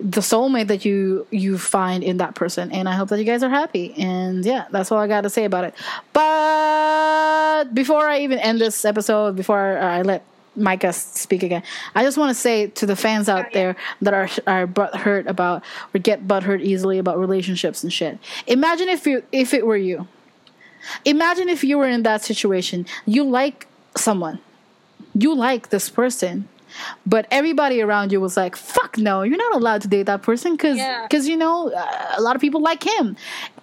[0.00, 3.42] the soulmate that you you find in that person, and I hope that you guys
[3.42, 3.92] are happy.
[3.94, 5.74] And yeah, that's all I got to say about it.
[6.12, 10.24] But before I even end this episode, before I let
[10.56, 11.62] Micah speak again,
[11.94, 15.26] I just want to say to the fans out there that are are butt hurt
[15.26, 15.62] about
[15.94, 18.18] or get butt hurt easily about relationships and shit.
[18.46, 20.08] Imagine if you if it were you.
[21.04, 22.86] Imagine if you were in that situation.
[23.04, 24.38] You like someone.
[25.14, 26.48] You like this person.
[27.06, 30.52] But everybody around you was like, "Fuck no, you're not allowed to date that person
[30.52, 31.06] because Yeah.
[31.12, 33.16] you know uh, a lot of people like him."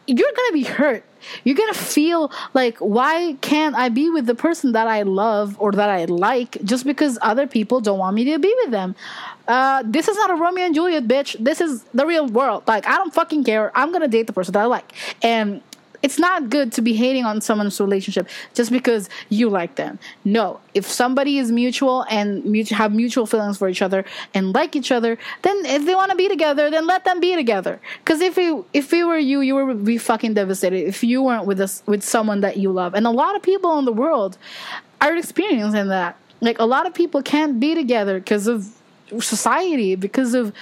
[0.09, 1.03] You're gonna be hurt.
[1.43, 5.73] You're gonna feel like, "Why can't I be with the person that I love or
[5.73, 8.95] that I like just because other people don't want me to be with them?"
[9.47, 11.35] Uh, this is not a Romeo and Juliet, bitch.
[11.39, 12.63] This is the real world.
[12.67, 13.71] Like, I don't fucking care.
[13.75, 15.61] I'm gonna date the person that I like, and
[16.01, 19.99] it's not good to be hating on someone's relationship just because you like them.
[20.23, 24.91] No, if somebody is mutual and have mutual feelings for each other and like each
[24.91, 27.79] other, then if they want to be together, then let them be together.
[27.99, 31.45] Because if it, if it were you, you would be fucking devastated if you weren't
[31.45, 32.93] with us with someone that you love.
[32.93, 34.37] And a lot of people in the world
[35.01, 36.17] are experiencing that.
[36.41, 38.71] Like a lot of people can't be together because of
[39.19, 40.53] society, because of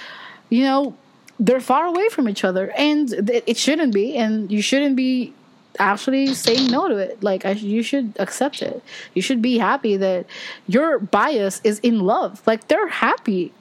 [0.48, 0.96] you know
[1.38, 5.34] they're far away from each other and it shouldn't be and you shouldn't be
[5.78, 7.22] actually saying no to it.
[7.22, 8.82] Like I, you should accept it.
[9.14, 10.26] You should be happy that
[10.66, 12.42] your bias is in love.
[12.46, 13.52] Like they're happy.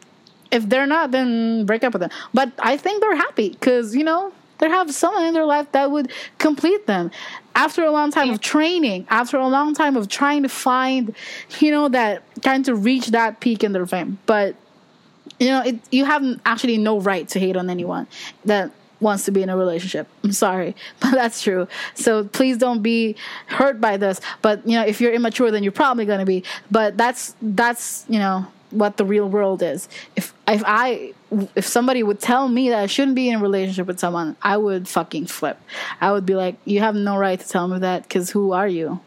[0.52, 2.12] If they're not then break up with them.
[2.34, 5.92] But i think they're happy because you know they have someone in their life that
[5.92, 7.12] would complete them.
[7.56, 11.14] After a long time of training after a long time of trying to find
[11.60, 14.20] you know that trying to reach that peak in their fame.
[14.26, 14.56] But
[15.40, 18.08] you know, it, you have actually no right to hate on anyone
[18.46, 20.08] that wants to be in a relationship.
[20.24, 21.68] I'm sorry, but that's true.
[21.94, 23.16] So please don't be
[23.48, 24.22] hurt by this.
[24.42, 26.44] But you know, if you're immature, then you're probably going to be.
[26.72, 29.88] But that's that's you know what the real world is.
[30.16, 31.14] If if I
[31.56, 34.58] if somebody would tell me that I shouldn't be in a relationship with someone, I
[34.58, 35.60] would fucking flip.
[36.02, 38.68] I would be like, you have no right to tell me that because who are
[38.68, 39.00] you?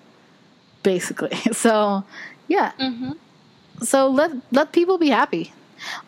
[0.82, 1.36] Basically.
[1.52, 2.04] So,
[2.46, 2.72] yeah.
[2.78, 3.12] Mm-hmm.
[3.82, 5.52] So let let people be happy.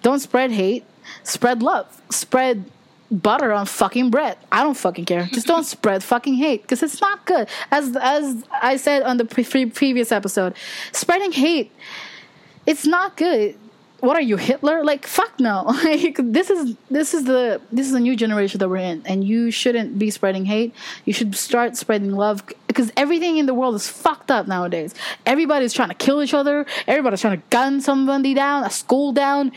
[0.03, 0.85] Don't spread hate.
[1.25, 2.01] Spread love.
[2.11, 2.65] Spread
[3.11, 4.39] butter on fucking bread.
[4.53, 5.25] I don't fucking care.
[5.33, 7.49] Just don't spread fucking hate because it's not good.
[7.71, 10.55] As as I said on the pre- previous episode,
[10.93, 11.73] spreading hate,
[12.67, 13.57] it's not good
[14.01, 14.85] what are you Hitler?
[14.85, 15.65] Like fuck no.
[15.85, 19.25] Like this is this is the this is a new generation that we're in, and
[19.25, 20.75] you shouldn't be spreading hate.
[21.05, 24.95] You should start spreading love because everything in the world is fucked up nowadays.
[25.27, 26.67] Everybody's trying to kill each other.
[26.87, 29.51] Everybody's trying to gun somebody down, a school down,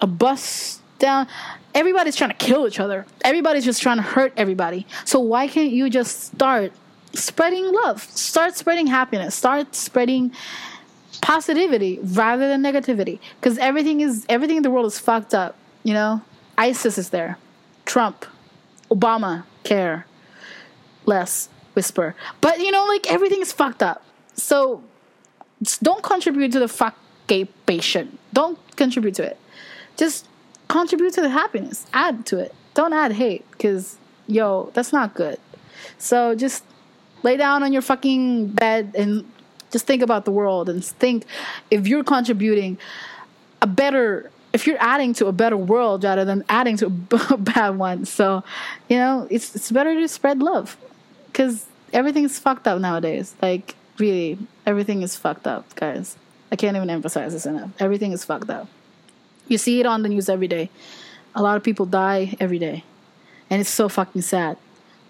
[0.00, 1.26] a bus down.
[1.74, 3.04] Everybody's trying to kill each other.
[3.24, 4.86] Everybody's just trying to hurt everybody.
[5.04, 6.72] So why can't you just start
[7.14, 8.02] spreading love?
[8.02, 9.34] Start spreading happiness.
[9.34, 10.30] Start spreading
[11.20, 15.94] positivity rather than negativity because everything is everything in the world is fucked up you
[15.94, 16.20] know
[16.58, 17.38] isis is there
[17.86, 18.26] trump
[18.90, 20.06] obama care
[21.06, 22.16] less whisper.
[22.40, 24.02] But you know like everything is fucked up.
[24.34, 24.82] So
[25.82, 26.96] don't contribute to the fuck
[27.28, 29.38] gay patient don't contribute to it.
[29.96, 30.28] Just
[30.68, 31.86] contribute to the happiness.
[31.94, 32.54] Add to it.
[32.74, 33.96] Don't add hate because
[34.26, 35.40] yo that's not good.
[35.96, 36.64] So just
[37.22, 39.24] lay down on your fucking bed and
[39.70, 41.24] just think about the world and think
[41.70, 42.76] if you're contributing
[43.62, 46.86] a better if you're adding to a better world rather than adding to
[47.30, 48.04] a bad one.
[48.04, 48.44] So,
[48.90, 50.76] you know, it's it's better to spread love
[51.36, 53.34] because everything's fucked up nowadays.
[53.42, 56.16] Like really, everything is fucked up, guys.
[56.50, 57.70] I can't even emphasize this enough.
[57.78, 58.68] Everything is fucked up.
[59.46, 60.70] You see it on the news every day.
[61.34, 62.84] A lot of people die every day,
[63.50, 64.56] and it's so fucking sad.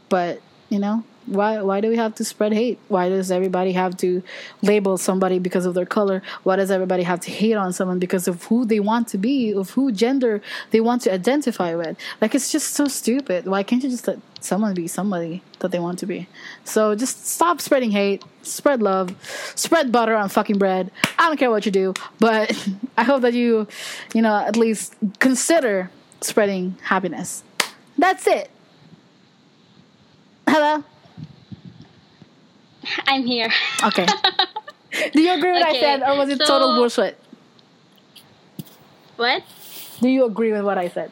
[0.09, 2.79] But you know, why why do we have to spread hate?
[2.89, 4.23] Why does everybody have to
[4.63, 6.23] label somebody because of their color?
[6.45, 9.53] Why does everybody have to hate on someone because of who they want to be,
[9.53, 11.97] of who gender they want to identify with?
[12.21, 13.47] Like it's just so stupid.
[13.47, 16.29] Why can't you just let someone be somebody that they want to be?
[16.65, 19.15] So just stop spreading hate, spread love,
[19.57, 20.91] spread butter on fucking bread.
[21.19, 22.57] I don't care what you do, but
[22.97, 23.67] I hope that you,
[24.15, 27.43] you know, at least consider spreading happiness.
[27.99, 28.51] That's it.
[30.49, 30.85] Hello?
[33.07, 33.51] I'm here.
[33.85, 34.07] Okay.
[35.13, 37.19] Do you agree with okay, what I said, or was it so, total bullshit?
[39.17, 39.43] What?
[40.01, 41.11] Do you agree with what I said?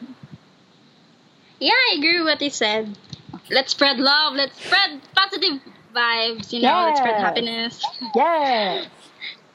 [1.59, 2.97] Yeah, I agree with what you said.
[3.49, 4.33] Let's spread love.
[4.33, 5.61] Let's spread positive
[5.93, 6.51] vibes.
[6.53, 6.85] You know, yes.
[6.87, 7.85] let's spread happiness.
[8.15, 8.87] Yes.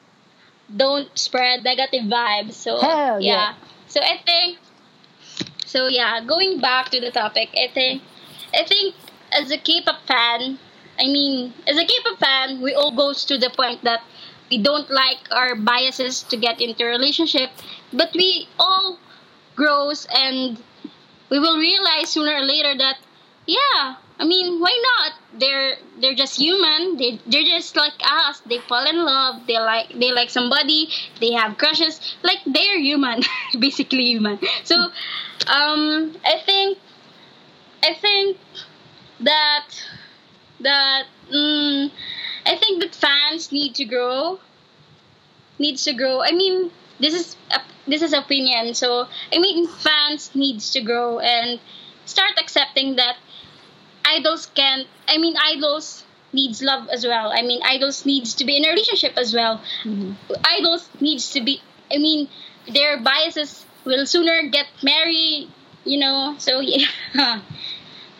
[0.76, 2.52] Don't spread negative vibes.
[2.54, 3.32] So Hell yeah.
[3.32, 3.54] yeah.
[3.88, 4.58] So I think.
[5.66, 8.02] So yeah, going back to the topic, I think,
[8.52, 8.94] I think
[9.32, 10.58] as a K-pop fan,
[11.00, 14.02] I mean, as a K-pop fan, we all goes to the point that
[14.50, 17.50] we don't like our biases to get into relationship,
[17.92, 18.98] but we all
[19.56, 20.62] grows and
[21.30, 22.98] we will realize sooner or later that
[23.46, 25.12] yeah, I mean, why not?
[25.40, 26.98] They're they're just human.
[26.98, 28.40] They they're just like us.
[28.40, 29.46] They fall in love.
[29.46, 30.88] They like they like somebody.
[31.20, 32.00] They have crushes.
[32.22, 33.22] Like they're human,
[33.58, 34.38] basically human.
[34.64, 34.76] So,
[35.46, 36.78] um, I think
[37.82, 38.36] I think
[39.20, 39.66] that
[40.62, 41.90] that mm,
[42.46, 44.38] I think that fans need to grow.
[45.58, 46.22] Needs to grow.
[46.22, 48.74] I mean, this is a, this is opinion.
[48.74, 51.60] So I mean, fans needs to grow and
[52.06, 53.16] start accepting that
[54.04, 54.86] idols can't.
[55.08, 57.32] I mean, idols needs love as well.
[57.32, 59.60] I mean, idols needs to be in a relationship as well.
[59.84, 60.12] Mm-hmm.
[60.44, 61.60] Idols needs to be.
[61.92, 62.28] I mean,
[62.72, 65.48] their biases will sooner get married.
[65.84, 66.34] You know.
[66.38, 66.86] So yeah.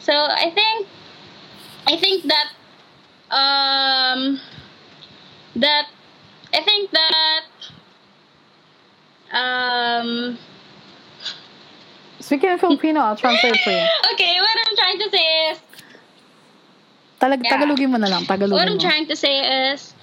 [0.01, 0.89] so I think
[1.87, 2.49] I think that
[3.31, 4.41] um
[5.57, 5.87] that
[6.55, 7.45] I think that
[9.33, 10.39] um
[12.21, 13.77] Speaking in Filipino, I'll translate for you.
[14.13, 15.59] okay, what I'm trying to say is
[17.21, 17.57] Talag Yeah.
[17.57, 18.25] Tagalogin mo na lang.
[18.25, 18.81] what I'm mo.
[18.81, 19.95] trying to say is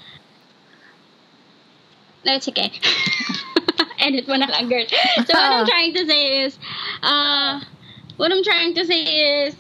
[2.26, 2.72] no, it's okay.
[4.00, 4.84] Edit mo na lang, girl.
[5.26, 6.60] So what I'm trying to say is,
[7.02, 7.62] uh,
[8.18, 9.02] what I'm trying to say
[9.48, 9.56] is,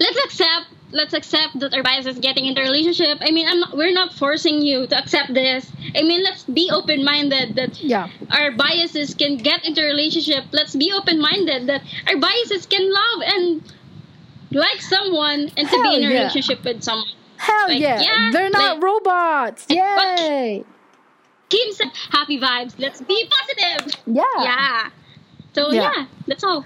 [0.00, 3.18] let's accept, let's accept that our bias is getting into a relationship.
[3.20, 5.70] I mean, I'm not, we're not forcing you to accept this.
[5.94, 8.08] I mean, let's be open-minded that Yeah.
[8.30, 10.44] our biases can get into a relationship.
[10.52, 13.72] Let's be open-minded that our biases can love and
[14.52, 16.18] like someone and to Hell be in a yeah.
[16.18, 17.08] relationship with someone.
[17.36, 18.00] Hell Like, yeah.
[18.00, 19.66] yeah, They're not like- robots.
[19.68, 20.64] Yay.
[21.48, 22.74] Keep sa- happy vibes.
[22.78, 24.00] Let's be positive.
[24.06, 24.22] Yeah.
[24.38, 24.90] Yeah.
[25.54, 25.82] So Yeah.
[25.96, 26.64] yeah, that's all.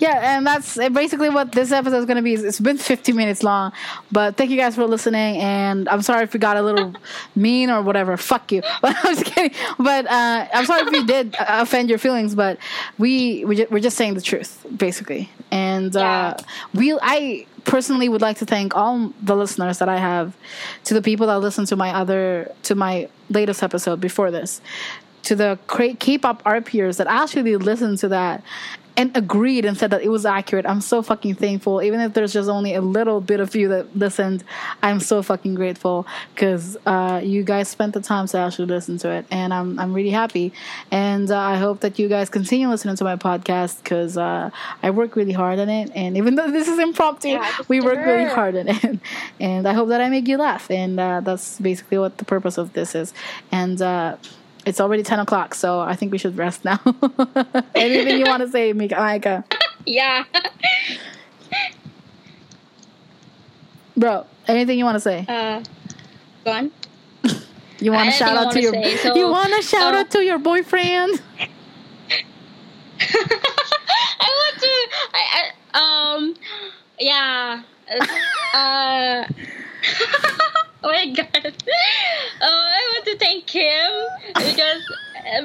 [0.00, 2.32] Yeah, and that's basically what this episode is going to be.
[2.32, 3.72] It's been 50 minutes long,
[4.10, 5.36] but thank you guys for listening.
[5.36, 6.94] And I'm sorry if we got a little
[7.36, 8.16] mean or whatever.
[8.16, 8.62] Fuck you.
[8.80, 9.56] But I'm just kidding.
[9.78, 12.34] But uh, I'm sorry if we did uh, offend your feelings.
[12.34, 12.58] But
[12.96, 15.28] we we we're just saying the truth, basically.
[15.50, 16.34] And uh,
[16.72, 20.34] we I personally would like to thank all the listeners that I have,
[20.84, 24.62] to the people that listen to my other to my latest episode before this,
[25.24, 25.58] to the
[25.98, 28.42] K-pop art peers that actually listened to that
[29.00, 30.66] and agreed and said that it was accurate.
[30.66, 31.80] I'm so fucking thankful.
[31.80, 34.44] Even if there's just only a little bit of you that listened,
[34.82, 39.08] I'm so fucking grateful because uh, you guys spent the time to actually listen to
[39.10, 40.52] it, and I'm I'm really happy.
[40.90, 44.50] And uh, I hope that you guys continue listening to my podcast because uh,
[44.82, 45.90] I work really hard on it.
[45.94, 48.98] And even though this is impromptu, Yeah, we work really hard on it.
[49.40, 50.70] And I hope that I make you laugh.
[50.70, 53.14] And uh, that's basically what the purpose of this is.
[53.50, 54.16] And uh,
[54.66, 56.80] it's already 10 o'clock, so I think we should rest now.
[57.74, 59.44] Anything you want to say, Mika?
[59.86, 60.24] Yeah.
[63.96, 65.24] Bro, anything you want to say?
[65.26, 65.62] uh,
[66.44, 66.70] go on.
[67.80, 70.10] You want to shout out to your say, so, You want to shout uh, out
[70.10, 71.22] to your boyfriend?
[73.00, 74.88] I want to.
[75.14, 76.34] I, I um.
[76.98, 77.62] Yeah.
[78.54, 79.24] Uh.
[80.84, 81.46] oh my god.
[82.40, 83.92] Uh, I want to thank Kim
[84.34, 84.82] because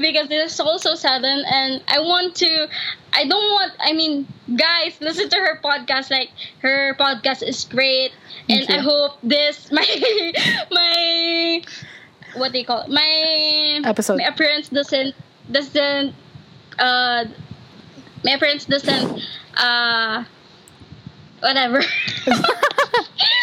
[0.02, 2.68] because this is so so sudden and I want to.
[3.14, 3.74] I don't want.
[3.80, 6.12] I mean, guys, listen to her podcast.
[6.12, 6.30] Like
[6.60, 8.12] her podcast is great,
[8.50, 8.76] and you.
[8.76, 9.86] I hope this my
[10.72, 11.62] my
[12.36, 12.90] what do you call it?
[12.90, 14.18] my Episode.
[14.18, 15.16] my appearance doesn't
[15.52, 16.14] doesn't
[16.80, 17.26] uh
[18.24, 19.22] my appearance doesn't
[19.56, 20.24] uh
[21.40, 21.82] whatever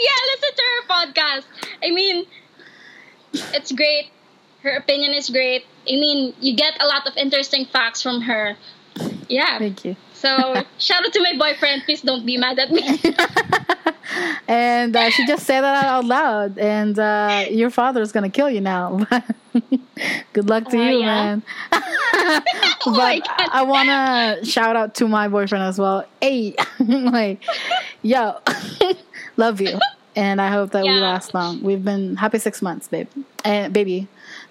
[0.00, 1.44] yeah listen to her podcast
[1.84, 2.26] i mean
[3.54, 4.10] it's great
[4.62, 8.56] her opinion is great i mean you get a lot of interesting facts from her
[9.28, 9.96] yeah Thank you.
[10.14, 12.82] so shout out to my boyfriend please don't be mad at me
[14.48, 16.58] and uh, she just said that out loud.
[16.58, 19.06] And uh, your father's gonna kill you now.
[20.32, 21.06] Good luck to Uh, you, yeah.
[21.06, 21.42] man.
[21.72, 22.40] Oh
[22.86, 23.48] but God.
[23.52, 26.04] I wanna shout out to my boyfriend as well.
[26.20, 27.44] Hey, like,
[28.02, 28.38] yo,
[29.40, 29.78] love you,
[30.14, 31.62] and I hope that we last long.
[31.62, 33.08] We've been happy six months, babe,
[33.44, 34.06] and baby.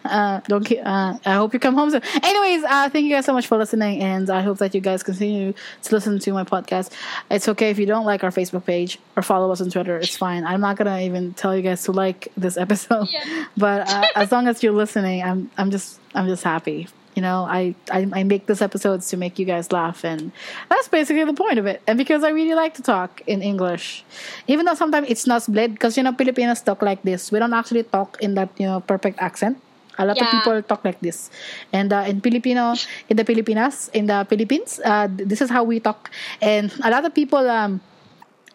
[0.05, 0.63] Uh, don't.
[0.65, 2.01] ki- Uh, I hope you come home soon.
[2.23, 5.03] Anyways, uh, thank you guys so much for listening, and I hope that you guys
[5.03, 6.91] continue to listen to my podcast.
[7.29, 9.97] It's okay if you don't like our Facebook page or follow us on Twitter.
[9.97, 10.45] It's fine.
[10.45, 13.45] I'm not gonna even tell you guys to like this episode, Yeah.
[13.57, 16.87] but uh, as long as you're listening, I'm I'm just I'm just happy.
[17.19, 20.31] You know, I, I I make these episodes to make you guys laugh, and
[20.71, 21.83] that's basically the point of it.
[21.83, 24.07] And because I really like to talk in English,
[24.47, 27.27] even though sometimes it's not split, because you know Filipinos talk like this.
[27.27, 29.59] We don't actually talk in that you know perfect accent.
[29.99, 31.27] A lot of people talk like this,
[31.75, 32.79] and uh, in Filipino,
[33.11, 36.07] in the Pilipinas, in the Philippines, uh, this is how we talk.
[36.39, 37.83] And a lot of people um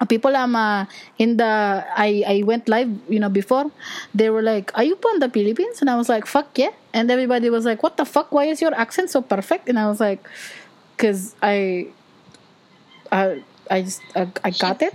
[0.09, 0.87] people um uh,
[1.19, 3.71] in the I I went live you know before.
[4.15, 5.81] They were like are you from the Philippines?
[5.81, 6.75] And I was like fuck yeah.
[6.93, 8.33] And everybody was like what the fuck?
[8.33, 9.69] Why is your accent so perfect?
[9.69, 10.27] And I was like
[10.97, 11.89] because I
[13.13, 14.95] I I just I, I got it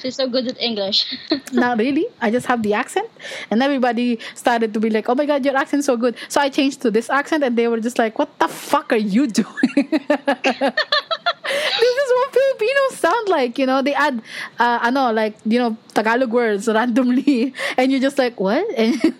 [0.00, 1.16] she's so good at english.
[1.52, 2.06] Not really.
[2.20, 3.08] I just have the accent.
[3.50, 6.16] And everybody started to be like oh my god your accent's so good.
[6.28, 8.96] So I changed to this accent and they were just like what the fuck are
[8.96, 9.88] you doing?
[11.46, 13.82] This is what Filipinos sound like, you know.
[13.82, 14.20] They add,
[14.58, 18.66] uh, ano, like you know, Tagalog words randomly, and you're just like, what?
[18.76, 19.14] And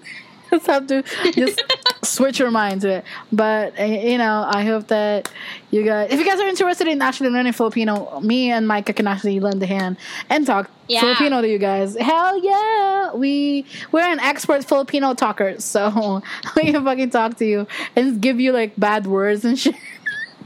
[0.50, 1.02] just have to
[1.32, 1.62] just
[2.06, 3.04] switch your mind to it.
[3.32, 5.30] But uh, you know, I hope that
[5.70, 9.06] you guys, if you guys are interested in actually learning Filipino, me and Micah can
[9.06, 9.96] actually lend a hand
[10.30, 11.00] and talk Yeah.
[11.00, 11.96] Filipino to you guys.
[11.96, 16.22] Hell yeah, we we're an expert Filipino talkers, so
[16.56, 19.74] we can fucking talk to you and give you like bad words and shit.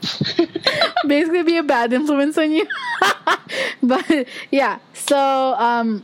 [1.06, 2.66] basically be a bad influence on you.
[3.82, 6.02] but yeah, so um,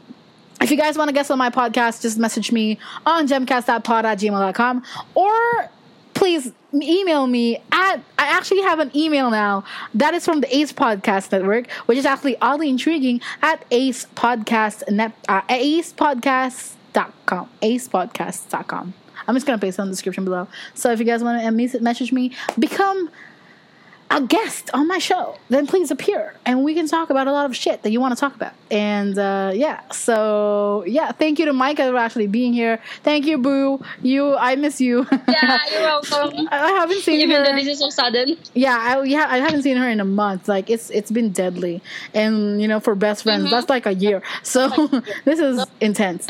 [0.60, 4.22] if you guys want to guest on my podcast, just message me on gemcast.pod at
[5.14, 5.70] or
[6.14, 10.72] please email me at I actually have an email now that is from the Ace
[10.72, 17.50] Podcast Network, which is actually oddly intriguing at Ace Podcast net uh, acepodcast.com.
[17.62, 18.94] Acepodcast.com.
[19.28, 20.48] I'm just gonna paste it in the description below.
[20.74, 23.10] So if you guys want to message me, become
[24.10, 27.46] a guest on my show, then please appear and we can talk about a lot
[27.46, 28.52] of shit that you want to talk about.
[28.70, 32.80] And uh, yeah, so yeah, thank you to Micah for actually being here.
[33.02, 33.84] Thank you, Boo.
[34.02, 35.06] You, I miss you.
[35.28, 36.48] Yeah, you're welcome.
[36.52, 37.44] I haven't seen Even her.
[37.44, 38.36] though this is so sudden.
[38.54, 40.48] Yeah, I, yeah, I haven't seen her in a month.
[40.48, 41.82] Like it's it's been deadly,
[42.14, 44.22] and you know, for best friends, that's like a year.
[44.42, 44.68] So
[45.24, 46.26] this is intense.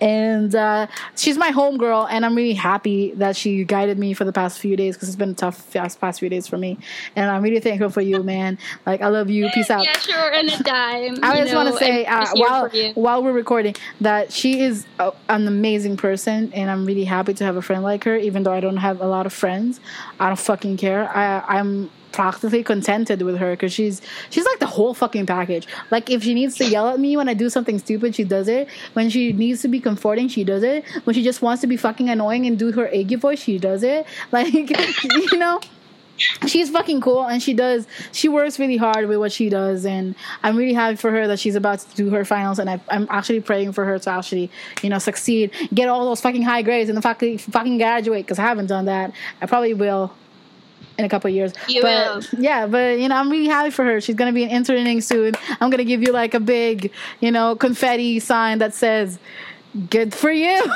[0.00, 0.86] And uh,
[1.16, 4.76] she's my homegirl, and I'm really happy that she guided me for the past few
[4.76, 6.78] days because it's been a tough past, past few days for me.
[7.14, 8.58] And I'm really thankful for you, man.
[8.84, 9.48] Like I love you.
[9.50, 9.84] Peace out.
[9.84, 11.18] Yeah, sure, anytime.
[11.22, 15.12] I You just want to say uh, while while we're recording that she is a,
[15.28, 18.16] an amazing person, and I'm really happy to have a friend like her.
[18.16, 19.80] Even though I don't have a lot of friends,
[20.20, 21.08] I don't fucking care.
[21.08, 24.00] I I'm practically contented with her because she's
[24.30, 25.66] she's like the whole fucking package.
[25.90, 28.48] Like if she needs to yell at me when I do something stupid, she does
[28.48, 28.68] it.
[28.94, 30.84] When she needs to be comforting, she does it.
[31.04, 33.82] When she just wants to be fucking annoying and do her eggy voice, she does
[33.82, 34.06] it.
[34.32, 34.52] Like
[35.32, 35.60] you know
[36.46, 40.14] she's fucking cool and she does she works really hard with what she does and
[40.42, 43.06] i'm really happy for her that she's about to do her finals and I, i'm
[43.10, 44.50] actually praying for her to actually
[44.82, 48.42] you know succeed get all those fucking high grades and fucking fucking graduate because i
[48.42, 50.12] haven't done that i probably will
[50.98, 53.84] in a couple of years You but yeah but you know i'm really happy for
[53.84, 56.90] her she's gonna be an interning soon i'm gonna give you like a big
[57.20, 59.18] you know confetti sign that says
[59.90, 60.62] good for you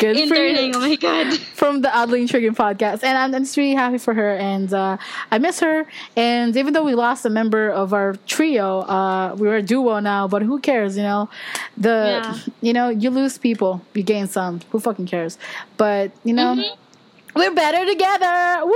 [0.00, 1.38] good for you Interning, oh my god.
[1.38, 3.02] from the Oddly Intriguing podcast.
[3.02, 4.36] And I'm, I'm just really happy for her.
[4.36, 4.96] And uh,
[5.30, 5.86] I miss her.
[6.16, 10.28] And even though we lost a member of our trio, uh, we're a duo now,
[10.28, 11.28] but who cares, you know?
[11.76, 12.38] The Yeah.
[12.60, 14.60] you know, you lose people, you gain some.
[14.70, 15.38] Who fucking cares?
[15.76, 16.62] But, you know,
[17.34, 18.64] we're better together.
[18.64, 18.74] Woo!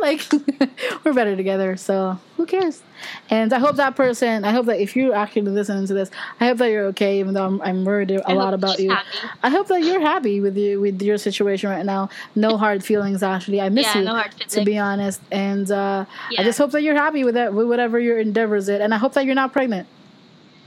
[0.00, 0.22] Like
[1.04, 1.76] we're better together.
[1.76, 2.82] So who cares?
[3.30, 4.44] And I hope that person.
[4.44, 7.20] I hope that if you're actually listening to this, I hope that you're okay.
[7.20, 8.90] Even though I'm, I'm worried a I lot about you.
[8.90, 9.06] happy.
[9.42, 12.08] I hope that you're happy with you with your situation right now.
[12.34, 13.22] No hard feelings.
[13.22, 14.04] Actually, I miss Yeah, you.
[14.04, 14.54] no hard feelings.
[14.54, 16.04] to be honest, and uh,
[16.38, 18.98] I just hope that you're happy with that with whatever your endeavors is, and I
[18.98, 19.86] hope that you're not pregnant.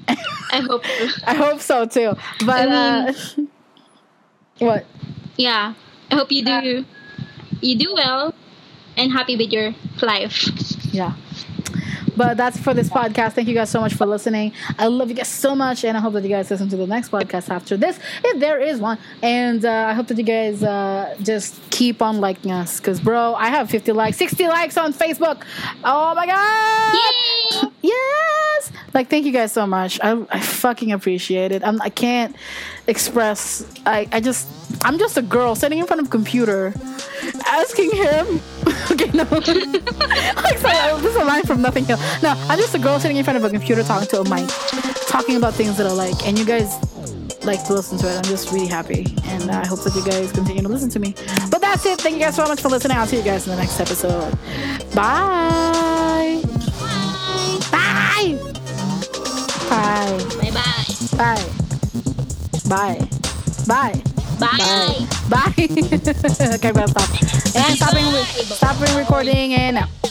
[0.07, 1.07] I hope so.
[1.27, 2.13] I hope so too.
[2.45, 3.13] But I uh,
[4.59, 4.85] what?
[5.37, 5.73] Yeah.
[6.11, 6.85] I hope you do
[7.61, 8.33] you do well
[8.97, 10.47] and happy with your life.
[10.93, 11.13] Yeah.
[12.17, 13.33] But that's for this podcast.
[13.33, 14.51] Thank you guys so much for listening.
[14.77, 16.85] I love you guys so much, and I hope that you guys listen to the
[16.85, 18.97] next podcast after this, if there is one.
[19.23, 23.33] And uh, I hope that you guys uh, just keep on liking us, because bro,
[23.35, 25.43] I have 50 likes, 60 likes on Facebook.
[25.83, 27.63] Oh my god!
[27.63, 27.71] Yay!
[27.81, 28.71] Yes!
[28.93, 29.99] Like, thank you guys so much.
[30.03, 31.63] I, I fucking appreciate it.
[31.63, 32.35] I'm, I can't
[32.87, 33.65] express.
[33.85, 34.47] I, I just,
[34.83, 36.73] I'm just a girl sitting in front of a computer
[37.47, 38.39] asking him.
[38.91, 39.23] okay, no.
[40.43, 41.97] like, sorry, this is a line from Notting Hill.
[42.21, 44.49] No, I'm just a girl sitting in front of a computer talking to a mic,
[45.07, 46.27] talking about things that I like.
[46.27, 46.75] And you guys
[47.45, 48.17] like to listen to it.
[48.17, 49.05] I'm just really happy.
[49.25, 51.15] And I hope that you guys continue to listen to me.
[51.49, 51.99] But that's it.
[51.99, 52.97] Thank you guys so much for listening.
[52.97, 54.31] I'll see you guys in the next episode.
[54.93, 56.41] Bye.
[57.71, 58.37] Bye.
[59.69, 60.17] Bye.
[60.39, 61.17] Bye bye.
[61.17, 61.70] Bye.
[62.71, 63.05] Bye.
[63.67, 64.01] Bye.
[64.39, 65.05] Bye.
[65.29, 65.53] Bye.
[65.59, 67.09] okay, I'm gonna stop.
[67.53, 68.05] And stopping,
[68.45, 70.10] stopping recording and now.